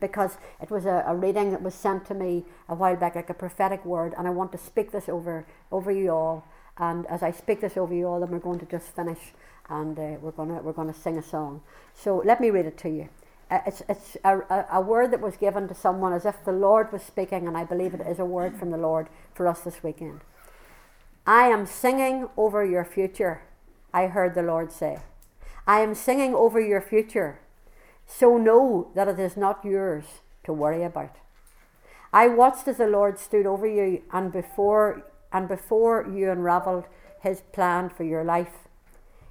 [0.00, 3.30] because it was a, a, reading that was sent to me a while back, like
[3.30, 6.44] a prophetic word, and I want to speak this over over you all.
[6.76, 9.32] And as I speak this over you all, then we're going to just finish,
[9.68, 11.62] and uh, we're gonna we're gonna sing a song.
[11.94, 13.08] So let me read it to you.
[13.50, 16.52] Uh, it's it's a, a, a word that was given to someone as if the
[16.52, 19.60] Lord was speaking, and I believe it is a word from the Lord for us
[19.60, 20.20] this weekend.
[21.26, 23.42] I am singing over your future,
[23.92, 24.98] I heard the Lord say.
[25.66, 27.40] I am singing over your future
[28.08, 30.04] so know that it is not yours
[30.44, 31.14] to worry about.
[32.12, 36.84] I watched as the Lord stood over you and before and before you unraveled
[37.20, 38.66] his plan for your life.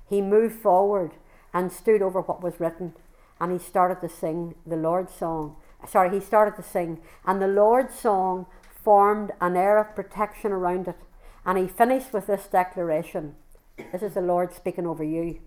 [0.07, 1.13] He moved forward
[1.53, 2.93] and stood over what was written
[3.41, 5.55] and he started to sing the Lord's song.
[5.87, 8.45] Sorry, he started to sing and the Lord's song
[8.83, 10.97] formed an air of protection around it.
[11.45, 13.35] And he finished with this declaration.
[13.91, 15.39] This is the Lord speaking over you.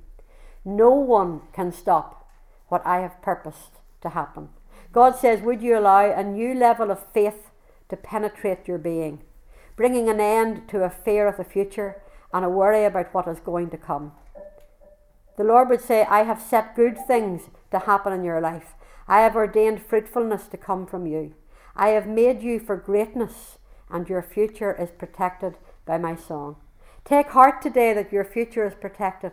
[0.64, 2.19] No one can stop
[2.70, 4.48] what I have purposed to happen.
[4.92, 7.50] God says, Would you allow a new level of faith
[7.88, 9.20] to penetrate your being,
[9.76, 12.02] bringing an end to a fear of the future
[12.32, 14.12] and a worry about what is going to come?
[15.36, 18.74] The Lord would say, I have set good things to happen in your life.
[19.08, 21.34] I have ordained fruitfulness to come from you.
[21.76, 23.58] I have made you for greatness,
[23.88, 25.54] and your future is protected
[25.86, 26.56] by my song.
[27.04, 29.32] Take heart today that your future is protected,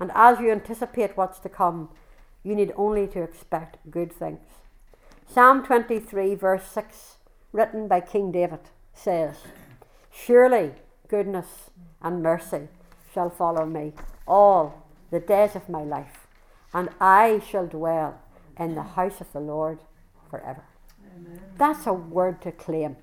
[0.00, 1.90] and as you anticipate what's to come,
[2.46, 4.38] you need only to expect good things.
[5.28, 7.16] Psalm 23, verse 6,
[7.50, 8.60] written by King David,
[8.94, 9.34] says,
[10.12, 10.70] Surely
[11.08, 11.70] goodness
[12.00, 12.68] and mercy
[13.12, 13.94] shall follow me
[14.28, 16.28] all the days of my life,
[16.72, 18.20] and I shall dwell
[18.56, 19.80] in the house of the Lord
[20.30, 20.64] forever.
[21.16, 21.40] Amen.
[21.58, 22.96] That's a word to claim,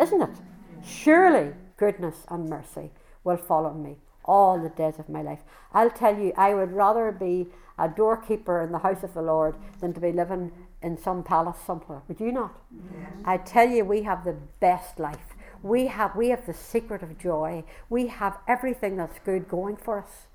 [0.00, 0.36] isn't it?
[0.84, 2.90] Surely goodness and mercy
[3.22, 5.40] will follow me all the days of my life.
[5.72, 7.48] I'll tell you, I would rather be
[7.80, 10.52] a doorkeeper in the house of the Lord than to be living
[10.82, 12.02] in some palace somewhere.
[12.08, 12.54] Would you not?
[12.70, 13.12] Yes.
[13.24, 15.34] I tell you, we have the best life.
[15.62, 17.64] We have, we have the secret of joy.
[17.88, 20.26] We have everything that's good going for us.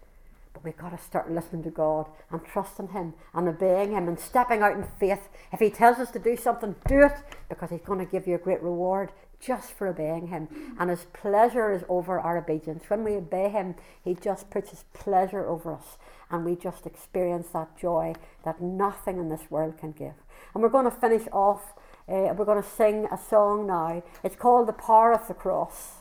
[0.54, 4.20] But we've got to start listening to God and trusting Him and obeying Him and
[4.20, 5.30] stepping out in faith.
[5.52, 7.18] If He tells us to do something, do it
[7.50, 10.48] because He's going to give you a great reward just for obeying Him.
[10.80, 12.84] And His pleasure is over our obedience.
[12.88, 15.98] When we obey Him, He just puts His pleasure over us
[16.30, 18.14] and we just experience that joy
[18.44, 20.14] that nothing in this world can give.
[20.54, 21.74] And we're going to finish off,
[22.08, 24.04] uh, we're going to sing a song now.
[24.24, 25.96] It's called The Power of the Cross.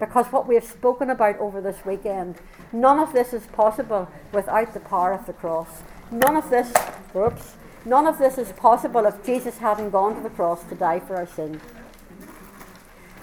[0.00, 2.36] Because what we have spoken about over this weekend,
[2.72, 5.82] none of this is possible without the power of the cross.
[6.10, 6.72] None of this,
[7.14, 7.54] oops,
[7.84, 11.16] none of this is possible if Jesus hadn't gone to the cross to die for
[11.16, 11.62] our sins.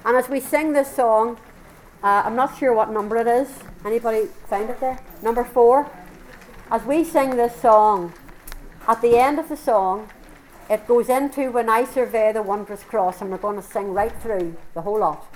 [0.05, 1.37] And as we sing this song,
[2.01, 3.49] uh, I'm not sure what number it is.
[3.85, 4.99] Anybody find it there?
[5.21, 5.91] Number four
[6.71, 8.13] as we sing this song,
[8.87, 10.09] at the end of the song,
[10.69, 14.13] it goes into When I Survey the Wondrous Cross, and we're going to sing right
[14.21, 15.27] through the whole lot.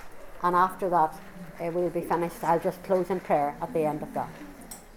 [0.42, 1.14] And after that,
[1.60, 2.42] uh, we'll be finished.
[2.42, 4.30] I'll just close in prayer at the end of that.